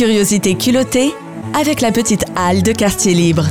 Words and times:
Curiosité 0.00 0.54
culottée 0.54 1.12
avec 1.52 1.82
la 1.82 1.92
petite 1.92 2.24
halle 2.34 2.62
de 2.62 2.72
quartier 2.72 3.12
libre. 3.12 3.46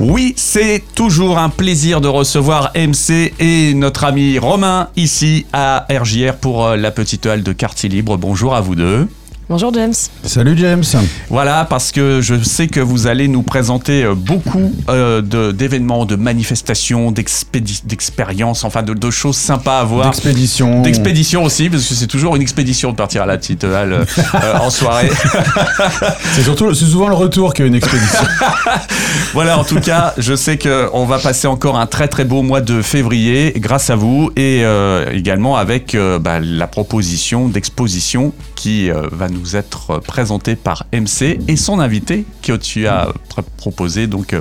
Oui, 0.00 0.34
c'est 0.36 0.82
toujours 0.96 1.38
un 1.38 1.48
plaisir 1.48 2.00
de 2.00 2.08
recevoir 2.08 2.72
MC 2.74 3.32
et 3.38 3.72
notre 3.72 4.02
ami 4.02 4.36
Romain 4.40 4.88
ici 4.96 5.46
à 5.52 5.86
RJR 5.88 6.38
pour 6.40 6.66
euh, 6.66 6.76
la 6.76 6.90
petite 6.90 7.24
halle 7.26 7.44
de 7.44 7.52
quartier 7.52 7.88
libre. 7.88 8.16
Bonjour 8.16 8.56
à 8.56 8.60
vous 8.60 8.74
deux. 8.74 9.06
Bonjour 9.48 9.72
James. 9.74 9.94
Salut 10.24 10.56
James. 10.58 10.82
Voilà, 11.30 11.64
parce 11.70 11.92
que 11.92 12.20
je 12.20 12.34
sais 12.42 12.66
que 12.66 12.80
vous 12.80 13.06
allez 13.06 13.28
nous 13.28 13.42
présenter 13.42 14.02
euh, 14.02 14.16
beaucoup 14.16 14.72
euh, 14.88 15.22
de- 15.22 15.52
d'événements, 15.52 16.04
de, 16.04 16.16
manifestations, 16.16 17.12
d'expériences, 17.12 18.64
enfin 18.64 18.82
de, 18.82 18.92
de 18.92 19.10
choses 19.12 19.36
sympas 19.36 19.78
à 19.78 19.84
voir. 19.84 20.06
D'expédition. 20.10 20.82
D'expédition 20.82 21.44
aussi, 21.44 21.70
parce 21.70 21.86
que 21.86 21.94
c'est 21.94 22.08
toujours 22.08 22.34
une 22.34 22.42
expédition 22.42 22.90
de 22.90 22.96
partir 22.96 23.22
à 23.22 23.26
la 23.26 23.38
petite 23.38 23.62
halle 23.62 23.92
euh, 23.92 24.04
euh, 24.34 24.58
en 24.58 24.68
soirée. 24.70 25.10
C'est 26.34 26.42
surtout, 26.42 26.74
c'est 26.74 26.84
souvent 26.84 27.08
le 27.08 27.14
retour 27.14 27.54
qu'une 27.54 27.74
expédition. 27.74 28.18
Voilà, 29.32 29.58
en 29.58 29.64
tout 29.64 29.80
cas, 29.80 30.14
je 30.18 30.34
sais 30.34 30.56
qu'on 30.58 31.04
va 31.04 31.18
passer 31.18 31.46
encore 31.46 31.78
un 31.78 31.86
très 31.86 32.08
très 32.08 32.24
beau 32.24 32.42
mois 32.42 32.60
de 32.62 32.80
février 32.80 33.52
grâce 33.56 33.90
à 33.90 33.96
vous 33.96 34.30
et 34.36 34.62
euh, 34.64 35.10
également 35.12 35.56
avec 35.56 35.94
euh, 35.94 36.18
bah, 36.18 36.40
la 36.40 36.66
proposition 36.66 37.48
d'exposition 37.48 38.32
qui 38.54 38.90
euh, 38.90 39.02
va 39.12 39.28
nous 39.28 39.35
être 39.54 39.98
présentée 39.98 40.56
par 40.56 40.86
MC 40.92 41.38
et 41.48 41.56
son 41.56 41.80
invité 41.80 42.24
que 42.42 42.52
tu 42.52 42.86
as 42.86 43.08
pr- 43.34 43.42
proposé 43.56 44.06
donc 44.06 44.32
euh, 44.32 44.40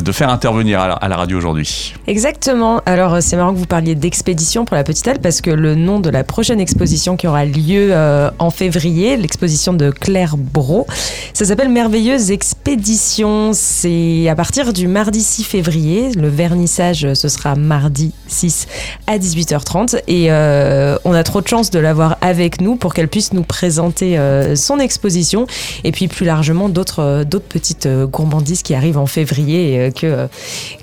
de 0.00 0.12
faire 0.12 0.30
intervenir 0.30 0.80
à 0.80 1.08
la, 1.08 1.16
radio 1.16 1.38
aujourd'hui. 1.38 1.94
Exactement. 2.06 2.80
Alors 2.86 3.14
euh, 3.14 3.20
c'est 3.20 3.36
marrant 3.36 3.52
que 3.52 3.58
vous 3.58 3.66
parliez 3.66 3.94
d'expédition 3.94 4.64
pour 4.64 4.76
la 4.76 4.84
petite 4.84 5.06
halle 5.08 5.20
parce 5.20 5.40
que 5.40 5.50
le 5.50 5.74
nom 5.74 6.00
de 6.00 6.10
la 6.10 6.24
prochaine 6.24 6.60
exposition 6.60 7.16
qui 7.16 7.26
aura 7.26 7.44
lieu 7.44 7.88
euh, 7.92 8.30
en 8.38 8.50
février, 8.50 9.16
l'exposition 9.16 9.72
de 9.72 9.90
Claire 9.90 10.36
Bro, 10.36 10.86
ça 11.32 11.44
s'appelle 11.44 11.68
Merveilleuse 11.68 12.30
Expédition. 12.30 13.52
C'est 13.52 14.28
à 14.28 14.34
partir 14.34 14.72
du 14.72 14.88
mardi 14.88 15.22
6 15.22 15.44
février. 15.44 16.10
Le 16.12 16.28
vernissage, 16.28 17.04
euh, 17.04 17.14
ce 17.14 17.28
sera 17.28 17.54
mardi 17.54 18.12
6 18.28 18.66
à 19.06 19.18
18h30 19.18 20.02
et 20.08 20.30
euh, 20.30 20.96
on 21.04 21.12
a 21.12 21.22
trop 21.22 21.40
de 21.40 21.48
chance 21.48 21.70
de 21.70 21.78
l'avoir 21.78 22.16
avec 22.20 22.60
nous 22.60 22.76
pour 22.76 22.94
qu'elle 22.94 23.08
puisse 23.08 23.32
nous 23.32 23.42
présenter 23.42 24.18
euh, 24.18 24.25
son 24.56 24.78
exposition 24.78 25.46
et 25.84 25.92
puis 25.92 26.08
plus 26.08 26.26
largement 26.26 26.68
d'autres 26.68 27.02
euh, 27.02 27.24
d'autres 27.24 27.46
petites 27.48 27.86
euh, 27.86 28.06
gourmandises 28.06 28.62
qui 28.62 28.74
arrivent 28.74 28.98
en 28.98 29.06
février 29.06 29.74
et 29.74 29.78
euh, 29.78 29.90
que 29.90 30.06
euh, 30.06 30.26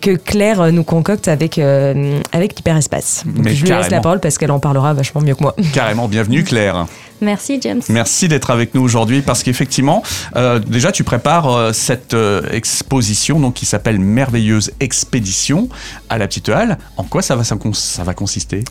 que 0.02 0.12
Claire 0.16 0.62
euh, 0.62 0.72
nous 0.72 0.84
concocte 0.84 1.28
avec, 1.28 1.58
euh, 1.58 2.20
avec 2.32 2.56
l'hyperespace. 2.56 3.24
Je 3.46 3.64
lui 3.64 3.70
laisse 3.70 3.90
la 3.90 4.02
parole 4.02 4.20
parce 4.20 4.38
qu'elle 4.38 4.52
en 4.52 4.60
parlera 4.60 4.94
vachement 4.94 5.22
mieux 5.22 5.36
que 5.36 5.42
moi. 5.44 5.56
Carrément, 5.74 6.08
bienvenue 6.08 6.44
Claire. 6.44 6.86
Merci 7.22 7.60
James. 7.62 7.82
Merci 7.90 8.28
d'être 8.28 8.50
avec 8.52 8.74
nous 8.76 8.82
aujourd'hui 8.82 9.22
parce 9.22 9.44
qu'effectivement, 9.44 10.04
euh, 10.36 10.60
déjà 10.60 10.92
tu 10.92 11.04
prépares 11.04 11.50
euh, 11.50 11.74
cette 11.74 12.14
euh, 12.14 12.42
exposition 12.52 13.40
donc 13.40 13.54
qui 13.54 13.66
s'appelle 13.66 14.00
Merveilleuse 14.00 14.72
Expédition 14.80 15.70
à 16.10 16.18
la 16.18 16.28
Petite 16.28 16.50
Halle. 16.50 16.78
En 16.98 17.04
quoi 17.04 17.22
ça 17.22 17.36
va, 17.36 17.44
ça, 17.44 18.04
va 18.04 18.14
consister? 18.14 18.64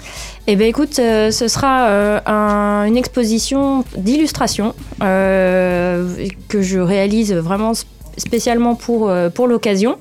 Eh 0.47 0.57
bien 0.57 0.67
écoute, 0.67 0.95
ce 0.97 1.47
sera 1.49 2.21
un- 2.27 2.85
une 2.85 2.97
exposition 2.97 3.85
d'illustration 3.97 4.75
que 5.01 6.63
je 6.63 6.79
réalise 6.79 7.33
vraiment 7.33 7.73
spécialement 8.17 8.75
pour, 8.75 9.09
euh, 9.09 9.29
pour 9.31 9.47
l'occasion. 9.47 9.99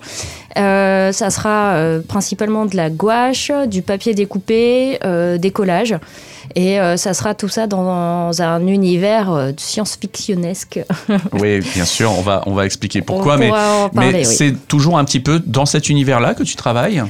Euh, 0.58 1.12
ça 1.12 1.30
sera 1.30 1.76
euh, 1.76 2.02
principalement 2.06 2.66
de 2.66 2.76
la 2.76 2.90
gouache, 2.90 3.52
du 3.68 3.82
papier 3.82 4.14
découpé, 4.14 5.00
des 5.40 5.52
collages. 5.52 5.96
Et 6.56 6.80
euh, 6.80 6.98
ça 6.98 7.14
sera 7.14 7.34
tout 7.34 7.48
ça 7.48 7.68
dans 7.68 8.42
un 8.42 8.68
univers 8.68 9.32
euh, 9.32 9.52
science-fictionnesque. 9.58 10.80
Oui, 11.34 11.60
bien 11.60 11.86
sûr, 11.86 12.12
on 12.12 12.22
va, 12.22 12.44
on 12.46 12.54
va 12.54 12.66
expliquer 12.66 13.02
pourquoi, 13.02 13.36
On 13.36 13.38
mais, 13.38 13.52
mais 13.94 14.14
oui. 14.14 14.26
c'est 14.26 14.68
toujours 14.68 14.98
un 14.98 15.06
petit 15.06 15.20
peu 15.20 15.40
dans 15.40 15.66
cet 15.66 15.90
univers-là 15.90 16.34
que 16.34 16.44
tu 16.44 16.56
travailles? 16.56 17.04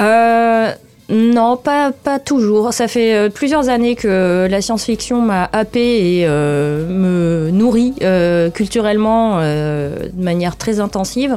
Euh, 0.00 0.72
non, 1.08 1.56
pas, 1.56 1.92
pas 1.92 2.18
toujours. 2.18 2.72
Ça 2.72 2.88
fait 2.88 3.14
euh, 3.14 3.28
plusieurs 3.30 3.68
années 3.68 3.94
que 3.94 4.48
la 4.50 4.60
science-fiction 4.60 5.20
m'a 5.20 5.48
happé 5.52 5.80
et 6.18 6.26
euh, 6.26 6.84
me 6.88 7.50
nourrit 7.52 7.94
euh, 8.02 8.50
culturellement 8.50 9.40
de 9.40 10.10
manière 10.16 10.56
très 10.56 10.80
intensive. 10.80 11.36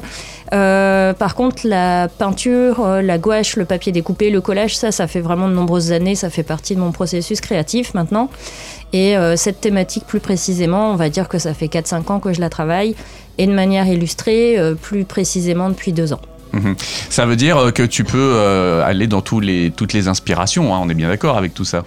Par 0.49 1.35
contre, 1.35 1.67
la 1.67 2.07
peinture, 2.07 2.83
la 3.03 3.17
gouache, 3.19 3.55
le 3.55 3.65
papier 3.65 3.91
découpé, 3.91 4.31
le 4.31 4.41
collage, 4.41 4.75
ça, 4.75 4.91
ça 4.91 5.05
fait 5.05 5.19
vraiment 5.19 5.47
de 5.47 5.53
nombreuses 5.53 5.91
années. 5.91 6.15
Ça 6.15 6.29
fait 6.29 6.43
partie 6.43 6.75
de 6.75 6.79
mon 6.79 6.91
processus 6.91 7.39
créatif 7.39 7.93
maintenant. 7.93 8.29
Et 8.93 9.15
cette 9.35 9.61
thématique, 9.61 10.05
plus 10.07 10.19
précisément, 10.19 10.91
on 10.91 10.95
va 10.95 11.09
dire 11.09 11.27
que 11.27 11.37
ça 11.37 11.53
fait 11.53 11.67
4-5 11.67 12.11
ans 12.11 12.19
que 12.19 12.33
je 12.33 12.41
la 12.41 12.49
travaille. 12.49 12.95
Et 13.37 13.45
de 13.45 13.53
manière 13.53 13.87
illustrée, 13.87 14.57
plus 14.81 15.05
précisément 15.05 15.69
depuis 15.69 15.93
deux 15.93 16.13
ans. 16.13 16.21
Mhm. 16.53 16.75
Ça 17.09 17.25
veut 17.25 17.35
dire 17.35 17.57
euh, 17.57 17.71
que 17.71 17.83
tu 17.83 18.03
peux 18.03 18.17
euh, 18.17 18.83
aller 18.83 19.07
dans 19.07 19.21
toutes 19.21 19.43
les 19.43 20.07
inspirations, 20.07 20.73
hein, 20.73 20.79
on 20.81 20.89
est 20.89 20.93
bien 20.93 21.09
d'accord 21.09 21.37
avec 21.37 21.53
tout 21.53 21.65
ça 21.65 21.85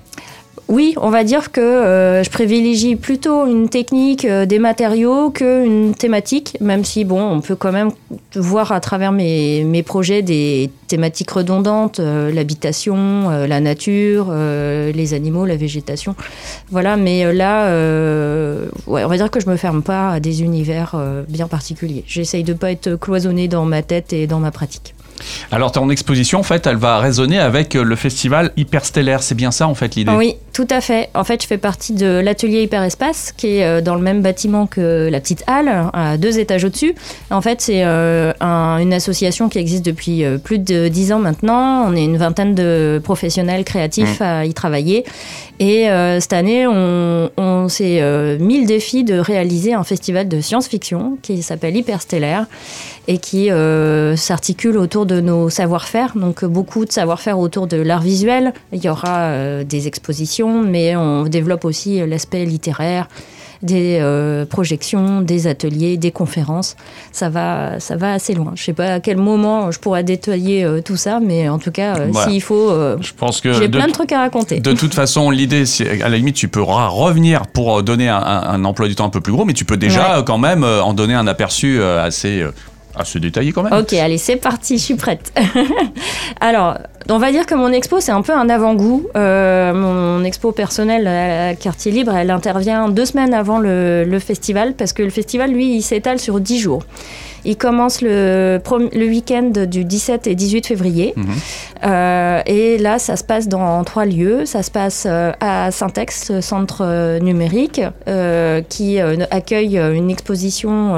Oui, 0.72 0.94
on 0.96 1.10
va 1.10 1.22
dire 1.22 1.52
que 1.52 1.60
euh, 1.60 2.22
je 2.22 2.30
privilégie 2.30 2.96
plutôt 2.96 3.46
une 3.46 3.68
technique, 3.68 4.24
euh, 4.24 4.46
des 4.46 4.58
matériaux 4.58 5.28
qu'une 5.28 5.94
thématique, 5.94 6.56
même 6.62 6.82
si 6.82 7.04
bon, 7.04 7.20
on 7.20 7.42
peut 7.42 7.56
quand 7.56 7.72
même 7.72 7.90
voir 8.34 8.72
à 8.72 8.80
travers 8.80 9.12
mes, 9.12 9.64
mes 9.64 9.82
projets 9.82 10.22
des 10.22 10.70
thématiques 10.88 11.30
redondantes, 11.30 12.00
euh, 12.00 12.32
l'habitation, 12.32 13.28
la 13.28 13.60
nature, 13.60 14.32
les 14.32 15.12
animaux, 15.12 15.44
la 15.44 15.56
végétation. 15.56 16.16
Voilà, 16.70 16.96
mais 16.96 17.30
là, 17.34 17.66
on 18.86 19.06
va 19.08 19.16
dire 19.18 19.30
que 19.30 19.40
je 19.40 19.50
me 19.50 19.56
ferme 19.56 19.82
pas 19.82 20.12
à 20.12 20.20
des 20.20 20.40
univers 20.42 20.96
bien 21.28 21.48
particuliers. 21.48 22.02
J'essaye 22.06 22.44
de 22.44 22.54
pas 22.54 22.72
être 22.72 22.96
cloisonnée 22.96 23.46
dans 23.46 23.66
ma 23.66 23.82
tête 23.82 24.14
et 24.14 24.26
dans 24.26 24.40
ma 24.40 24.50
pratique. 24.50 24.94
Alors 25.50 25.72
ton 25.72 25.88
exposition, 25.90 26.40
en 26.40 26.42
fait, 26.42 26.66
elle 26.66 26.76
va 26.76 26.98
résonner 26.98 27.38
avec 27.38 27.74
euh, 27.76 27.82
le 27.82 27.96
festival 27.96 28.52
Hyperstellaire, 28.56 29.22
c'est 29.22 29.34
bien 29.34 29.50
ça 29.50 29.68
en 29.68 29.74
fait 29.74 29.94
l'idée? 29.94 30.12
Oui, 30.12 30.36
tout 30.52 30.66
à 30.70 30.80
fait. 30.80 31.08
En 31.14 31.24
fait, 31.24 31.42
je 31.42 31.46
fais 31.46 31.58
partie 31.58 31.92
de 31.92 32.06
l'atelier 32.24 32.62
Hyperespace, 32.62 33.32
qui 33.36 33.56
est 33.58 33.64
euh, 33.64 33.80
dans 33.80 33.94
le 33.94 34.02
même 34.02 34.22
bâtiment 34.22 34.66
que 34.66 35.08
la 35.10 35.20
petite 35.20 35.44
halle, 35.46 35.90
à 35.92 36.16
deux 36.16 36.38
étages 36.38 36.64
au-dessus. 36.64 36.94
En 37.30 37.40
fait, 37.40 37.60
c'est 37.60 37.82
euh, 37.84 38.32
un- 38.40 38.78
une 38.78 38.92
association 38.92 39.48
qui 39.48 39.58
existe 39.58 39.84
depuis 39.84 40.24
plus 40.44 40.58
de 40.58 40.88
dix 40.88 41.12
ans 41.12 41.18
maintenant. 41.18 41.84
On 41.88 41.94
est 41.94 42.04
une 42.04 42.16
vingtaine 42.16 42.54
de 42.54 43.00
professionnels 43.02 43.64
créatifs 43.64 44.20
à 44.20 44.44
y 44.44 44.54
travailler. 44.54 45.04
Et 45.64 45.88
euh, 45.88 46.18
cette 46.18 46.32
année, 46.32 46.66
on, 46.66 47.68
s'est 47.68 48.00
euh, 48.00 48.36
mis 48.40 48.60
le 48.60 48.66
défi 48.66 49.04
de 49.04 49.14
réaliser 49.14 49.74
un 49.74 49.84
festival 49.84 50.26
de 50.26 50.40
science-fiction 50.40 51.18
qui 51.22 51.40
s'appelle 51.40 51.76
Hyperstellaire 51.76 52.46
et 53.06 53.18
qui 53.18 53.48
euh, 53.48 54.16
s'articule 54.16 54.76
autour 54.76 55.06
de 55.06 55.20
nos 55.20 55.50
savoir-faire. 55.50 56.14
Donc 56.16 56.44
beaucoup 56.44 56.84
de 56.84 56.90
savoir-faire 56.90 57.38
autour 57.38 57.68
de 57.68 57.76
l'art 57.76 58.02
visuel. 58.02 58.54
Il 58.72 58.84
y 58.84 58.88
aura 58.88 59.62
des 59.62 59.86
expositions, 59.86 60.64
mais 60.64 60.96
on 60.96 61.26
développe 61.26 61.64
aussi 61.64 62.04
l'aspect 62.08 62.44
littéraire, 62.44 63.06
des 63.62 63.98
euh, 64.00 64.44
projections, 64.44 65.20
des 65.22 65.46
ateliers, 65.46 65.96
des 65.96 66.10
conférences. 66.10 66.76
Ça 67.12 67.28
va, 67.28 67.78
ça 67.80 67.96
va 67.96 68.12
assez 68.14 68.34
loin. 68.34 68.52
Je 68.56 68.62
sais 68.64 68.72
pas 68.72 68.94
à 68.94 69.00
quel 69.00 69.16
moment 69.16 69.70
je 69.70 69.78
pourrais 69.78 70.02
détailler 70.04 70.64
euh, 70.64 70.80
tout 70.80 70.96
ça, 70.96 71.20
mais 71.20 71.48
en 71.48 71.58
tout 71.58 71.70
cas, 71.70 71.96
euh, 71.96 72.08
Voilà. 72.10 72.30
s'il 72.30 72.42
faut, 72.42 72.70
Je 73.00 73.12
pense 73.16 73.40
que 73.40 73.52
j'ai 73.52 73.68
plein 73.68 73.86
de 73.86 73.92
trucs 73.92 74.12
à 74.12 74.18
raconter. 74.20 74.60
de 74.60 74.72
toute 74.72 74.94
façon, 74.94 75.30
l'idée, 75.30 75.64
à 76.02 76.08
la 76.08 76.16
limite, 76.16 76.36
tu 76.36 76.48
pourras 76.48 76.88
revenir 76.88 77.46
pour 77.46 77.82
donner 77.82 78.08
un, 78.08 78.16
un- 78.16 78.42
un 78.54 78.64
emploi 78.64 78.88
du 78.88 78.94
temps 78.94 79.06
un 79.06 79.10
peu 79.10 79.20
plus 79.20 79.32
gros, 79.32 79.44
mais 79.44 79.52
tu 79.54 79.64
peux 79.64 79.76
déjà 79.76 80.18
Ouais. 80.18 80.24
quand 80.26 80.38
même 80.38 80.64
en 80.64 80.92
donner 80.94 81.14
un 81.14 81.26
aperçu 81.26 81.82
assez, 81.82 82.44
assez 82.94 83.20
détaillé 83.20 83.52
quand 83.52 83.62
même. 83.62 83.72
Ok, 83.72 83.92
allez, 83.94 84.18
c'est 84.18 84.36
parti, 84.36 84.78
je 84.78 84.82
suis 84.82 84.94
prête. 84.96 85.32
Alors, 86.40 86.78
on 87.08 87.18
va 87.18 87.32
dire 87.32 87.46
que 87.46 87.54
mon 87.54 87.68
expo, 87.68 88.00
c'est 88.00 88.12
un 88.12 88.22
peu 88.22 88.32
un 88.32 88.48
avant-goût. 88.48 89.06
Euh, 89.16 89.72
mon 89.74 90.24
expo 90.24 90.52
personnelle 90.52 91.06
à 91.06 91.54
Quartier 91.54 91.92
Libre, 91.92 92.14
elle 92.14 92.30
intervient 92.30 92.88
deux 92.88 93.04
semaines 93.04 93.34
avant 93.34 93.58
le, 93.58 94.04
le 94.04 94.18
festival, 94.18 94.74
parce 94.74 94.92
que 94.92 95.02
le 95.02 95.10
festival, 95.10 95.50
lui, 95.52 95.76
il 95.76 95.82
s'étale 95.82 96.18
sur 96.18 96.40
dix 96.40 96.58
jours. 96.58 96.82
Il 97.44 97.56
commence 97.56 98.02
le, 98.02 98.60
week-end 98.94 99.50
du 99.66 99.84
17 99.84 100.26
et 100.26 100.34
18 100.34 100.66
février. 100.66 101.12
Mhm. 101.16 101.26
Euh, 101.84 102.42
et 102.46 102.78
là, 102.78 102.98
ça 102.98 103.16
se 103.16 103.24
passe 103.24 103.48
dans 103.48 103.82
trois 103.84 104.04
lieux. 104.04 104.46
Ça 104.46 104.62
se 104.62 104.70
passe 104.70 105.04
euh, 105.08 105.32
à 105.40 105.70
Syntex, 105.70 106.40
centre 106.40 107.18
numérique, 107.20 107.80
euh, 108.06 108.62
qui 108.68 109.00
accueille 109.00 109.76
une 109.76 110.10
exposition 110.10 110.96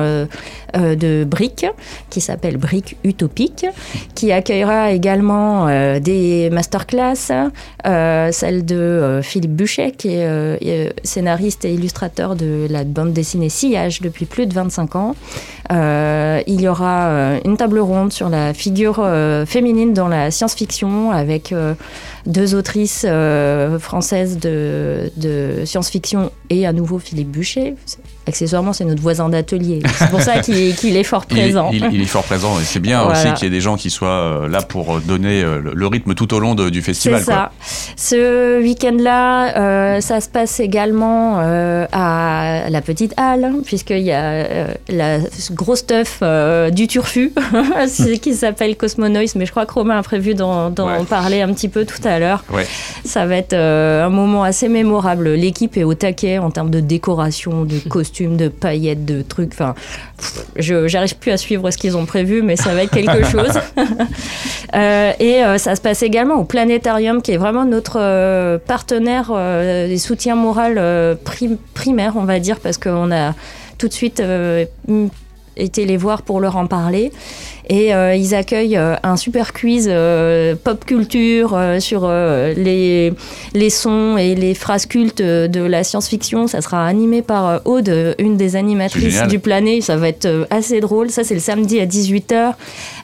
de 0.74 1.24
briques 1.24 1.66
qui 2.10 2.20
s'appelle 2.20 2.56
Briques 2.56 2.96
Utopiques, 3.04 3.66
qui 4.14 4.32
accueillera 4.32 4.92
également 4.92 5.66
des 6.00 6.50
masterclass, 6.50 7.30
euh, 7.86 8.32
celle 8.32 8.64
de 8.64 8.76
euh, 8.76 9.22
Philippe 9.22 9.54
Buchet, 9.54 9.92
qui 9.92 10.08
est 10.08 10.26
euh, 10.26 10.56
euh, 10.64 10.90
scénariste 11.02 11.64
et 11.64 11.74
illustrateur 11.74 12.36
de 12.36 12.66
la 12.70 12.84
bande 12.84 13.12
dessinée 13.12 13.48
Sillage 13.48 14.00
depuis 14.00 14.26
plus 14.26 14.46
de 14.46 14.54
25 14.54 14.96
ans. 14.96 15.14
Il 15.70 16.60
y 16.60 16.68
aura 16.68 17.38
une 17.44 17.56
table 17.56 17.78
ronde 17.78 18.12
sur 18.12 18.28
la 18.28 18.52
figure 18.52 18.96
féminine 19.46 19.92
dans 19.94 20.08
la 20.08 20.30
science-fiction 20.30 21.10
avec 21.10 21.54
deux 22.26 22.54
autrices 22.54 23.06
françaises 23.78 24.38
de, 24.38 25.10
de 25.16 25.64
science-fiction 25.64 26.30
et 26.50 26.66
à 26.66 26.72
nouveau 26.72 26.98
Philippe 26.98 27.30
Buchet. 27.30 27.74
Accessoirement, 28.26 28.72
c'est 28.72 28.84
notre 28.84 29.02
voisin 29.02 29.28
d'atelier. 29.28 29.80
C'est 29.96 30.10
pour 30.10 30.20
ça 30.20 30.38
qu'il 30.40 30.96
est 30.96 31.02
fort 31.04 31.26
présent. 31.26 31.70
il- 31.72 31.88
il 31.92 32.00
est 32.02 32.06
fort 32.06 32.24
présent 32.24 32.58
et 32.60 32.64
c'est 32.64 32.80
bien 32.80 33.02
Voilà. 33.04 33.18
aussi 33.20 33.32
qu'il 33.34 33.44
y 33.44 33.46
ait 33.46 33.50
des 33.54 33.60
gens 33.60 33.76
qui 33.76 33.90
soient 33.90 34.08
euh, 34.08 34.48
là 34.48 34.62
pour 34.62 35.00
donner 35.00 35.42
euh, 35.42 35.60
le, 35.74 35.86
rythme 35.86 36.14
tout 36.14 36.32
au 36.34 36.38
long 36.40 36.54
de- 36.54 36.70
du 36.70 36.80
C'est 36.80 36.86
festival. 36.86 37.24
quoi. 37.24 37.34
ça. 37.34 37.52
Ce 37.96 38.60
week-end-là, 38.62 39.56
euh, 39.58 40.00
ça 40.00 40.20
se 40.20 40.28
passe 40.28 40.60
également 40.60 41.38
euh, 41.40 41.86
à 41.92 42.64
la 42.70 42.80
petite 42.80 43.14
halle, 43.16 43.52
puisqu'il 43.64 43.98
y 44.00 44.12
a 44.12 44.22
euh, 44.22 44.66
la 44.88 45.18
grosse 45.52 45.86
teuf 45.86 46.18
euh, 46.22 46.70
du 46.70 46.86
turfu, 46.86 47.32
c'est- 47.86 48.18
qui 48.18 48.34
s'appelle 48.34 48.76
Cosmonoise, 48.76 49.34
mais 49.36 49.46
je 49.46 49.50
crois 49.50 49.66
que 49.66 49.72
Romain 49.74 49.98
a 49.98 50.02
prévu 50.02 50.34
d'en 50.34 50.70
Ouais. 50.70 51.04
parler 51.08 51.40
un 51.42 51.52
petit 51.52 51.68
peu 51.68 51.84
tout 51.84 52.06
à 52.06 52.18
l'heure. 52.18 52.44
Ouais. 52.52 52.66
Ça 53.04 53.26
va 53.26 53.36
être 53.36 53.52
euh, 53.52 54.04
un 54.04 54.08
moment 54.10 54.42
assez 54.44 54.68
mémorable. 54.68 55.30
L'équipe 55.34 55.76
est 55.76 55.84
au 55.84 55.94
taquet 55.94 56.38
en 56.38 56.50
termes 56.50 56.70
de 56.70 56.80
décoration, 56.80 57.64
de 57.64 57.78
costumes, 57.88 58.13
de 58.22 58.48
paillettes, 58.48 59.04
de 59.04 59.22
trucs. 59.22 59.52
Enfin, 59.52 59.74
j'arrive 60.56 61.16
plus 61.16 61.32
à 61.32 61.36
suivre 61.36 61.70
ce 61.70 61.76
qu'ils 61.78 61.96
ont 61.96 62.06
prévu, 62.06 62.42
mais 62.42 62.56
ça 62.56 62.74
va 62.74 62.84
être 62.84 62.90
quelque 62.92 63.24
chose. 63.30 63.58
Euh, 64.74 65.12
et 65.20 65.44
euh, 65.44 65.56
ça 65.56 65.76
se 65.76 65.80
passe 65.80 66.02
également 66.02 66.34
au 66.34 66.42
Planétarium, 66.42 67.22
qui 67.22 67.30
est 67.30 67.36
vraiment 67.36 67.64
notre 67.64 68.00
euh, 68.00 68.58
partenaire 68.58 69.30
euh, 69.32 69.86
et 69.88 69.98
soutien 69.98 70.34
moral 70.34 70.74
prim- 71.24 71.58
primaire, 71.74 72.14
on 72.16 72.24
va 72.24 72.40
dire, 72.40 72.58
parce 72.58 72.76
qu'on 72.78 73.12
a 73.12 73.34
tout 73.78 73.86
de 73.86 73.92
suite 73.92 74.20
été 75.56 75.84
les 75.84 75.96
voir 75.96 76.22
pour 76.22 76.40
leur 76.40 76.56
en 76.56 76.66
parler. 76.66 77.12
Et 77.70 77.94
euh, 77.94 78.14
ils 78.14 78.34
accueillent 78.34 78.76
euh, 78.76 78.96
un 79.02 79.16
super 79.16 79.52
quiz 79.52 79.88
euh, 79.90 80.54
pop 80.62 80.84
culture 80.84 81.58
sur 81.78 82.06
les, 82.08 83.12
les 83.54 83.70
sons 83.70 84.16
et 84.18 84.34
les 84.34 84.54
phrases 84.54 84.86
cultes 84.86 85.22
de 85.22 85.62
la 85.62 85.82
science-fiction. 85.84 86.46
Ça 86.46 86.60
sera 86.60 86.86
animé 86.86 87.22
par 87.22 87.62
Aude, 87.64 88.14
une 88.18 88.36
des 88.36 88.56
animatrices 88.56 89.22
du 89.28 89.38
Planet. 89.38 89.82
Ça 89.82 89.96
va 89.96 90.08
être 90.08 90.46
assez 90.50 90.80
drôle. 90.80 91.10
Ça, 91.10 91.24
c'est 91.24 91.34
le 91.34 91.40
samedi 91.40 91.80
à 91.80 91.86
18h. 91.86 92.52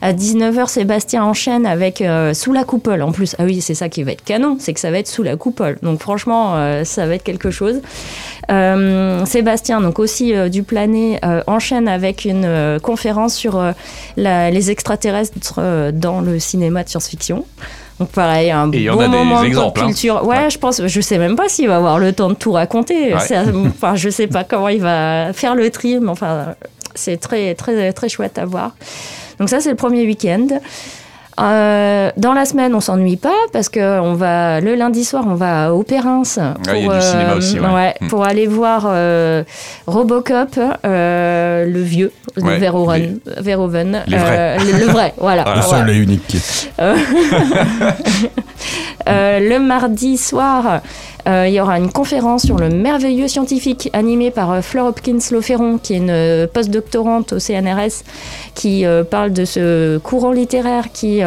À 0.01 0.13
19h, 0.13 0.67
Sébastien 0.67 1.23
enchaîne 1.23 1.65
avec 1.65 2.03
Sous 2.33 2.53
la 2.53 2.63
coupole. 2.63 3.01
En 3.01 3.11
plus, 3.11 3.35
ah 3.39 3.43
oui, 3.45 3.61
c'est 3.61 3.73
ça 3.75 3.89
qui 3.89 4.03
va 4.03 4.11
être 4.11 4.23
canon, 4.23 4.57
c'est 4.59 4.73
que 4.73 4.79
ça 4.79 4.91
va 4.91 4.99
être 4.99 5.07
sous 5.07 5.23
la 5.23 5.35
coupole. 5.35 5.77
Donc 5.81 5.99
franchement, 5.99 6.55
ça 6.83 7.05
va 7.07 7.15
être 7.15 7.23
quelque 7.23 7.51
chose. 7.51 7.81
Euh, 8.51 9.25
Sébastien, 9.25 9.81
donc 9.81 9.99
aussi 9.99 10.33
euh, 10.33 10.49
du 10.49 10.63
Planet, 10.63 11.19
euh, 11.23 11.41
enchaîne 11.47 11.87
avec 11.87 12.25
une 12.25 12.79
conférence 12.81 13.35
sur 13.35 13.61
la- 14.17 14.50
les 14.51 14.71
extraterrestres 14.71 15.55
euh, 15.59 15.91
dans 15.91 16.21
le 16.21 16.39
cinéma 16.39 16.83
de 16.83 16.89
science-fiction. 16.89 17.45
Donc 17.99 18.09
pareil, 18.09 18.49
un 18.51 18.71
Et 18.71 18.77
il 18.77 18.81
y 18.83 18.89
en 18.89 18.95
bon 18.95 19.07
moment 19.09 19.41
de 19.41 19.47
exemples, 19.47 19.81
hein. 19.81 19.85
culture. 19.87 20.25
Ouais, 20.25 20.37
Ouais. 20.37 20.49
je 20.49 20.57
pense, 20.57 20.81
je 20.85 21.01
sais 21.01 21.17
même 21.17 21.35
pas 21.35 21.49
s'il 21.49 21.67
va 21.67 21.77
avoir 21.77 21.99
le 21.99 22.13
temps 22.13 22.29
de 22.29 22.33
tout 22.33 22.51
raconter. 22.51 23.13
Ouais. 23.13 23.19
Enfin, 23.67 23.95
je 23.95 24.09
sais 24.09 24.27
pas 24.27 24.43
comment 24.43 24.69
il 24.69 24.81
va 24.81 25.33
faire 25.33 25.55
le 25.55 25.69
tri, 25.69 25.99
mais 25.99 26.09
enfin, 26.09 26.55
c'est 26.95 27.17
très, 27.17 27.53
très, 27.55 27.93
très 27.93 28.09
chouette 28.09 28.37
à 28.39 28.45
voir. 28.45 28.75
Donc 29.39 29.49
ça, 29.49 29.59
c'est 29.59 29.69
le 29.69 29.75
premier 29.75 30.05
week-end. 30.05 30.47
Euh, 31.41 32.11
dans 32.17 32.33
la 32.33 32.45
semaine, 32.45 32.75
on 32.75 32.79
s'ennuie 32.79 33.17
pas 33.17 33.29
parce 33.51 33.69
que 33.69 33.99
on 33.99 34.13
va 34.13 34.59
le 34.61 34.75
lundi 34.75 35.03
soir, 35.03 35.23
on 35.27 35.35
va 35.35 35.73
au 35.73 35.83
Perrins 35.83 36.23
pour, 36.25 36.75
il 36.75 36.85
y 36.85 36.89
a 36.89 36.95
du 36.95 37.01
cinéma 37.01 37.33
aussi, 37.35 37.59
ouais. 37.59 37.95
Mm. 37.99 38.07
pour 38.07 38.23
aller 38.25 38.47
voir 38.47 38.83
euh, 38.87 39.43
Robocop, 39.87 40.59
euh, 40.85 41.65
le 41.65 41.81
vieux, 41.81 42.11
de 42.37 42.43
Ouais, 42.43 42.59
Verhoeven, 42.59 44.03
les 44.07 44.17
euh, 44.17 44.57
le, 44.57 44.85
le 44.85 44.91
vrai, 44.91 45.13
voilà. 45.17 45.45
Le 45.55 45.61
seul 45.61 45.89
et 45.89 45.95
unique. 45.95 46.37
Euh, 49.09 49.39
le 49.39 49.57
mardi 49.59 50.15
soir, 50.15 50.81
euh, 51.27 51.47
il 51.47 51.53
y 51.53 51.61
aura 51.61 51.77
une 51.77 51.91
conférence 51.91 52.43
sur 52.43 52.57
le 52.57 52.69
merveilleux 52.69 53.27
scientifique 53.27 53.89
animée 53.93 54.31
par 54.31 54.51
euh, 54.51 54.61
Fleur 54.61 54.87
Hopkins 54.87 55.19
Loferron, 55.31 55.77
qui 55.77 55.93
est 55.93 55.97
une 55.97 56.09
euh, 56.09 56.47
postdoctorante 56.47 57.33
au 57.33 57.39
CNRS, 57.39 58.03
qui 58.55 58.85
parle 59.09 59.31
de 59.31 59.45
ce 59.45 59.97
courant 59.99 60.31
littéraire 60.31 60.91
qui, 60.91 61.21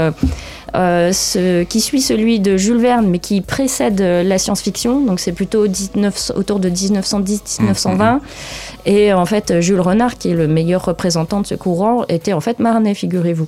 ce- 1.12 1.62
qui 1.62 1.80
suit 1.80 2.00
celui 2.02 2.40
de 2.40 2.56
Jules 2.56 2.78
Verne, 2.80 3.06
mais 3.08 3.18
qui 3.20 3.40
précède 3.40 4.00
euh, 4.00 4.22
la 4.22 4.38
science-fiction. 4.38 5.00
Donc 5.04 5.20
c'est 5.20 5.32
plutôt 5.32 5.66
19 5.66 6.32
autour 6.36 6.58
de 6.58 6.68
1910-1920. 6.68 8.20
Et 8.86 9.12
en 9.12 9.24
fait, 9.24 9.60
Jules 9.60 9.80
Renard, 9.80 10.18
qui 10.18 10.30
est 10.30 10.34
le 10.34 10.46
meilleur 10.46 10.84
représentant 10.84 11.40
de 11.40 11.46
ce 11.46 11.54
courant, 11.54 12.04
était 12.08 12.32
en 12.34 12.40
fait 12.40 12.58
marnais, 12.58 12.94
figurez-vous. 12.94 13.46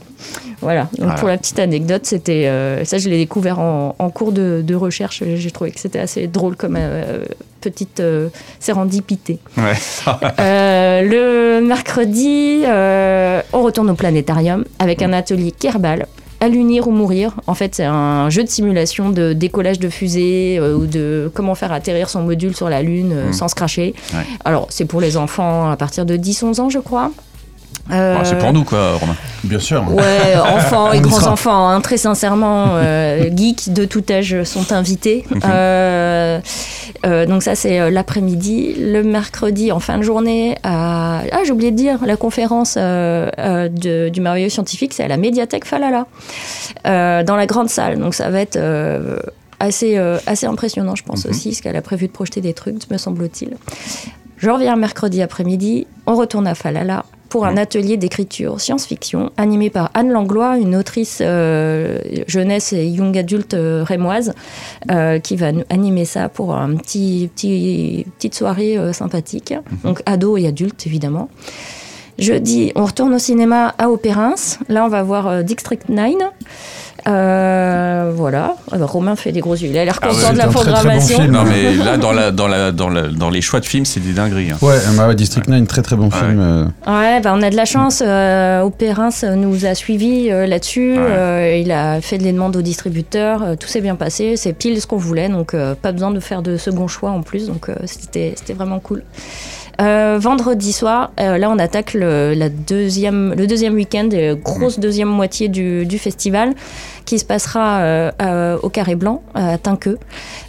Voilà. 0.62 0.82
Donc 0.82 1.00
Voilà. 1.00 1.14
pour 1.14 1.28
la 1.28 1.37
petite 1.37 1.58
anecdote, 1.58 2.06
c'était 2.06 2.46
euh, 2.46 2.84
ça, 2.84 2.96
je 2.99 3.08
l'ai 3.11 3.19
découvert 3.19 3.58
en, 3.58 3.94
en 3.99 4.11
cours 4.11 4.32
de, 4.32 4.62
de 4.64 4.75
recherche. 4.75 5.23
J'ai 5.34 5.50
trouvé 5.50 5.73
que 5.73 5.81
c'était 5.81 5.99
assez 5.99 6.26
drôle 6.26 6.56
comme 6.56 6.76
euh, 6.78 7.25
petite 7.61 8.00
euh, 8.00 8.28
sérendipité. 8.61 9.38
Ouais. 9.58 9.73
Euh, 10.40 11.02
le 11.02 11.67
mercredi, 11.67 12.62
euh, 12.64 13.40
on 13.52 13.62
retourne 13.62 13.90
au 13.90 13.94
planétarium 13.94 14.64
avec 14.78 15.02
un 15.02 15.12
atelier 15.12 15.50
Kerbal. 15.52 16.06
À 16.41 16.49
l'unir 16.49 16.87
ou 16.87 16.91
mourir. 16.91 17.33
En 17.47 17.55
fait, 17.55 17.75
c'est 17.75 17.85
un 17.85 18.29
jeu 18.29 18.44
de 18.44 18.49
simulation 18.49 19.09
de 19.11 19.33
décollage 19.33 19.79
de 19.79 19.88
fusée 19.88 20.59
euh, 20.61 20.75
ou 20.77 20.87
de 20.87 21.31
comment 21.35 21.55
faire 21.55 21.73
atterrir 21.73 22.11
son 22.11 22.23
module 22.23 22.55
sur 22.55 22.69
la 22.69 22.83
Lune 22.83 23.12
euh, 23.15 23.29
Mm. 23.31 23.33
sans 23.33 23.49
se 23.49 23.55
cracher. 23.55 23.94
Ouais. 24.12 24.21
Alors, 24.44 24.67
c'est 24.71 24.85
pour 24.85 25.00
les 25.00 25.17
enfants 25.17 25.71
à 25.71 25.77
partir 25.77 26.05
de 26.05 26.17
10-11 26.17 26.61
ans, 26.61 26.69
je 26.69 26.79
crois. 26.79 27.11
Euh, 27.93 28.17
Bon, 28.17 28.25
c'est 28.25 28.38
pour 28.38 28.53
nous, 28.53 28.65
quoi, 28.65 28.97
Romain. 28.97 29.15
Bien 29.44 29.61
sûr. 29.61 29.85
Ouais, 29.93 30.35
enfants 30.56 30.93
et 30.93 30.97
On 30.97 30.99
y 30.99 31.00
grands 31.03 31.21
sera. 31.21 31.31
enfants, 31.33 31.69
hein, 31.69 31.81
très 31.81 31.97
sincèrement, 31.99 32.71
euh, 32.73 33.29
geeks 33.37 33.73
de 33.73 33.85
tout 33.85 34.03
âge 34.11 34.43
sont 34.44 34.73
invités. 34.73 35.25
Euh, 35.44 36.41
euh, 37.05 37.27
donc 37.27 37.43
ça 37.43 37.55
c'est 37.55 37.91
l'après-midi, 37.91 38.75
le 38.81 39.03
mercredi 39.03 39.71
en 39.71 39.79
fin 39.81 39.99
de 39.99 40.03
journée. 40.03 40.56
à- 40.65 40.96
Ah 41.33 41.41
j'ai 41.45 41.53
oublié 41.53 41.71
de 41.71 41.77
dire, 41.77 42.05
la 42.07 42.17
conférence 42.17 42.77
euh, 42.79 43.29
euh, 43.39 43.69
de- 43.69 44.09
du 44.09 44.21
merveilleux 44.21 44.49
scientifique, 44.49 44.93
c'est 44.95 45.05
à 45.05 45.09
la 45.09 45.17
médiathèque 45.17 45.65
Falala, 45.65 46.07
euh, 46.87 47.23
dans 47.23 47.37
la 47.37 47.47
grande 47.47 47.69
salle. 47.69 47.99
Donc 47.99 48.15
ça 48.15 48.29
va 48.31 48.41
être 48.41 48.59
assez 49.61 49.97
assez 50.27 50.47
impressionnant, 50.47 50.95
je 50.95 51.03
pense 51.05 51.25
Mhm. 51.25 51.31
aussi, 51.31 51.49
parce 51.51 51.61
qu'elle 51.63 51.77
a 51.77 51.83
prévu 51.83 52.07
de 52.09 52.13
projeter 52.13 52.41
des 52.41 52.53
trucs, 52.55 52.91
me 52.91 52.99
semble-t-il. 52.99 53.57
Je 54.39 54.51
reviens 54.51 54.77
mercredi 54.77 55.23
après-midi, 55.23 55.87
on 56.07 56.15
retourne 56.15 56.47
à 56.47 56.55
Falala 56.55 57.05
pour 57.37 57.44
un 57.44 57.59
atelier 57.59 57.99
d'écriture 57.99 58.62
science-fiction 58.62 59.31
animé 59.37 59.69
par 59.69 59.91
Anne 59.93 60.11
Langlois, 60.11 60.56
une 60.56 60.75
autrice 60.75 61.19
euh, 61.21 61.99
jeunesse 62.27 62.73
et 62.73 62.87
young 62.87 63.19
adulte 63.19 63.53
euh, 63.53 63.85
rémoise, 63.87 64.33
euh, 64.91 65.19
qui 65.19 65.37
va 65.37 65.53
nous 65.53 65.65
animer 65.69 66.06
ça 66.06 66.31
pour 66.31 66.55
un 66.55 66.77
petit, 66.77 67.29
petit 67.35 68.06
petite 68.17 68.35
soirée 68.35 68.79
euh, 68.79 68.94
sympathique. 68.94 69.53
Donc 69.85 70.03
ado 70.06 70.38
et 70.38 70.47
adulte 70.47 70.87
évidemment. 70.87 71.29
Jeudi, 72.19 72.73
on 72.75 72.87
retourne 72.87 73.12
au 73.12 73.19
cinéma 73.19 73.75
à 73.76 73.90
Opérins. 73.90 74.57
Là, 74.71 74.87
on 74.87 74.88
va 74.88 75.02
voir 75.02 75.45
District 75.45 75.90
9. 75.90 76.14
Euh, 77.09 78.13
voilà. 78.15 78.55
Ah 78.73 78.79
bah, 78.79 78.87
Romain 78.87 79.17
fait 79.17 79.33
des 79.33 79.41
gros 79.41 79.55
yeux. 79.55 79.69
Il 79.71 79.79
a 79.79 79.85
l'air 79.85 79.99
Ah 80.03 80.09
ouais, 80.09 80.15
content 80.15 80.33
de 80.33 80.39
la 80.39 80.45
un 80.47 80.49
très, 80.49 80.61
très 80.61 80.71
bon 80.71 80.73
programmation. 80.79 81.19
film. 81.21 81.33
Non, 81.33 81.45
mais 81.45 81.75
là, 81.75 81.97
dans, 81.97 82.13
la, 82.13 82.31
dans, 82.31 82.49
la, 82.49 82.73
dans, 82.73 82.89
la, 82.89 83.09
dans 83.09 83.31
les 83.31 83.41
choix 83.41 83.61
de 83.61 83.65
films, 83.65 83.85
c'est 83.85 84.01
des 84.01 84.13
dingueries. 84.13 84.51
hein. 84.53 84.59
Ouais, 84.63 84.77
bah 84.97 85.09
ouais, 85.09 85.15
District 85.15 85.49
9, 85.49 85.67
très 85.69 85.83
très 85.83 85.97
bon 85.97 86.07
Ouais. 86.07 86.11
film. 86.19 86.41
euh. 86.41 86.65
Ouais, 86.87 87.21
bah, 87.21 87.33
on 87.35 87.43
a 87.43 87.51
de 87.51 87.57
la 87.57 87.65
chance. 87.65 88.03
Euh, 88.05 88.63
Opérins 88.63 89.11
nous 89.37 89.67
a 89.67 89.75
suivis 89.75 90.31
euh, 90.31 90.47
là-dessus. 90.47 90.95
Ouais. 90.95 90.99
Euh, 91.01 91.57
il 91.63 91.71
a 91.73 92.01
fait 92.01 92.19
des 92.19 92.33
demandes 92.33 92.57
aux 92.57 92.63
distributeurs. 92.63 93.43
Euh, 93.43 93.55
tout 93.55 93.69
s'est 93.69 93.81
bien 93.81 93.95
passé. 93.97 94.37
C'est 94.37 94.53
pile 94.53 94.81
ce 94.81 94.87
qu'on 94.87 94.97
voulait. 94.97 95.29
Donc, 95.29 95.55
euh, 95.55 95.75
pas 95.81 95.93
besoin 95.93 96.11
de 96.11 96.21
faire 96.21 96.43
de 96.43 96.57
second 96.57 96.89
choix 96.89 97.11
en 97.11 97.23
plus. 97.23 97.47
Donc, 97.47 97.69
euh, 97.69 97.75
c'était 97.85 98.35
vraiment 98.55 98.81
cool. 98.81 99.03
Euh, 99.80 100.18
vendredi 100.18 100.73
soir, 100.73 101.12
euh, 101.21 101.37
là 101.37 101.50
on 101.50 101.59
attaque 101.59 101.92
le, 101.92 102.33
la 102.35 102.49
deuxième, 102.49 103.35
le 103.37 103.47
deuxième 103.47 103.75
week-end, 103.75 104.09
euh, 104.14 104.35
grosse 104.35 104.78
deuxième 104.78 105.09
moitié 105.09 105.49
du, 105.49 105.85
du 105.85 105.99
festival, 105.99 106.54
qui 107.04 107.18
se 107.18 107.25
passera 107.26 107.80
euh, 107.80 108.11
euh, 108.23 108.59
au 108.62 108.71
Carré 108.71 108.95
Blanc, 108.95 109.23
à 109.35 109.59
Tinqueux. 109.59 109.99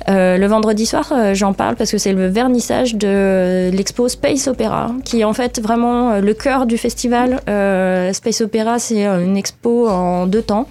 Euh, 0.07 0.37
le 0.37 0.47
vendredi 0.47 0.85
soir, 0.85 1.11
j'en 1.33 1.53
parle 1.53 1.75
parce 1.75 1.91
que 1.91 1.97
c'est 1.97 2.13
le 2.13 2.27
vernissage 2.27 2.95
de 2.95 3.69
l'expo 3.73 4.07
Space 4.07 4.47
Opera, 4.47 4.91
qui 5.03 5.19
est 5.19 5.25
en 5.25 5.33
fait 5.33 5.59
vraiment 5.61 6.19
le 6.19 6.33
cœur 6.33 6.65
du 6.65 6.77
festival. 6.77 7.41
Euh, 7.49 8.13
Space 8.13 8.41
Opera, 8.41 8.79
c'est 8.79 9.05
une 9.05 9.35
expo 9.35 9.89
en 9.89 10.25
deux 10.25 10.41
temps. 10.41 10.67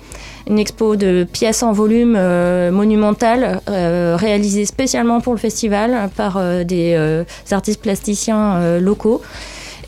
Une 0.48 0.60
expo 0.60 0.94
de 0.94 1.24
pièces 1.24 1.64
en 1.64 1.72
volume 1.72 2.14
euh, 2.16 2.70
monumentale, 2.70 3.60
euh, 3.68 4.16
réalisée 4.16 4.64
spécialement 4.64 5.20
pour 5.20 5.32
le 5.32 5.40
festival 5.40 6.08
par 6.16 6.36
euh, 6.36 6.62
des 6.62 6.94
euh, 6.96 7.24
artistes 7.50 7.82
plasticiens 7.82 8.78
locaux. 8.78 9.22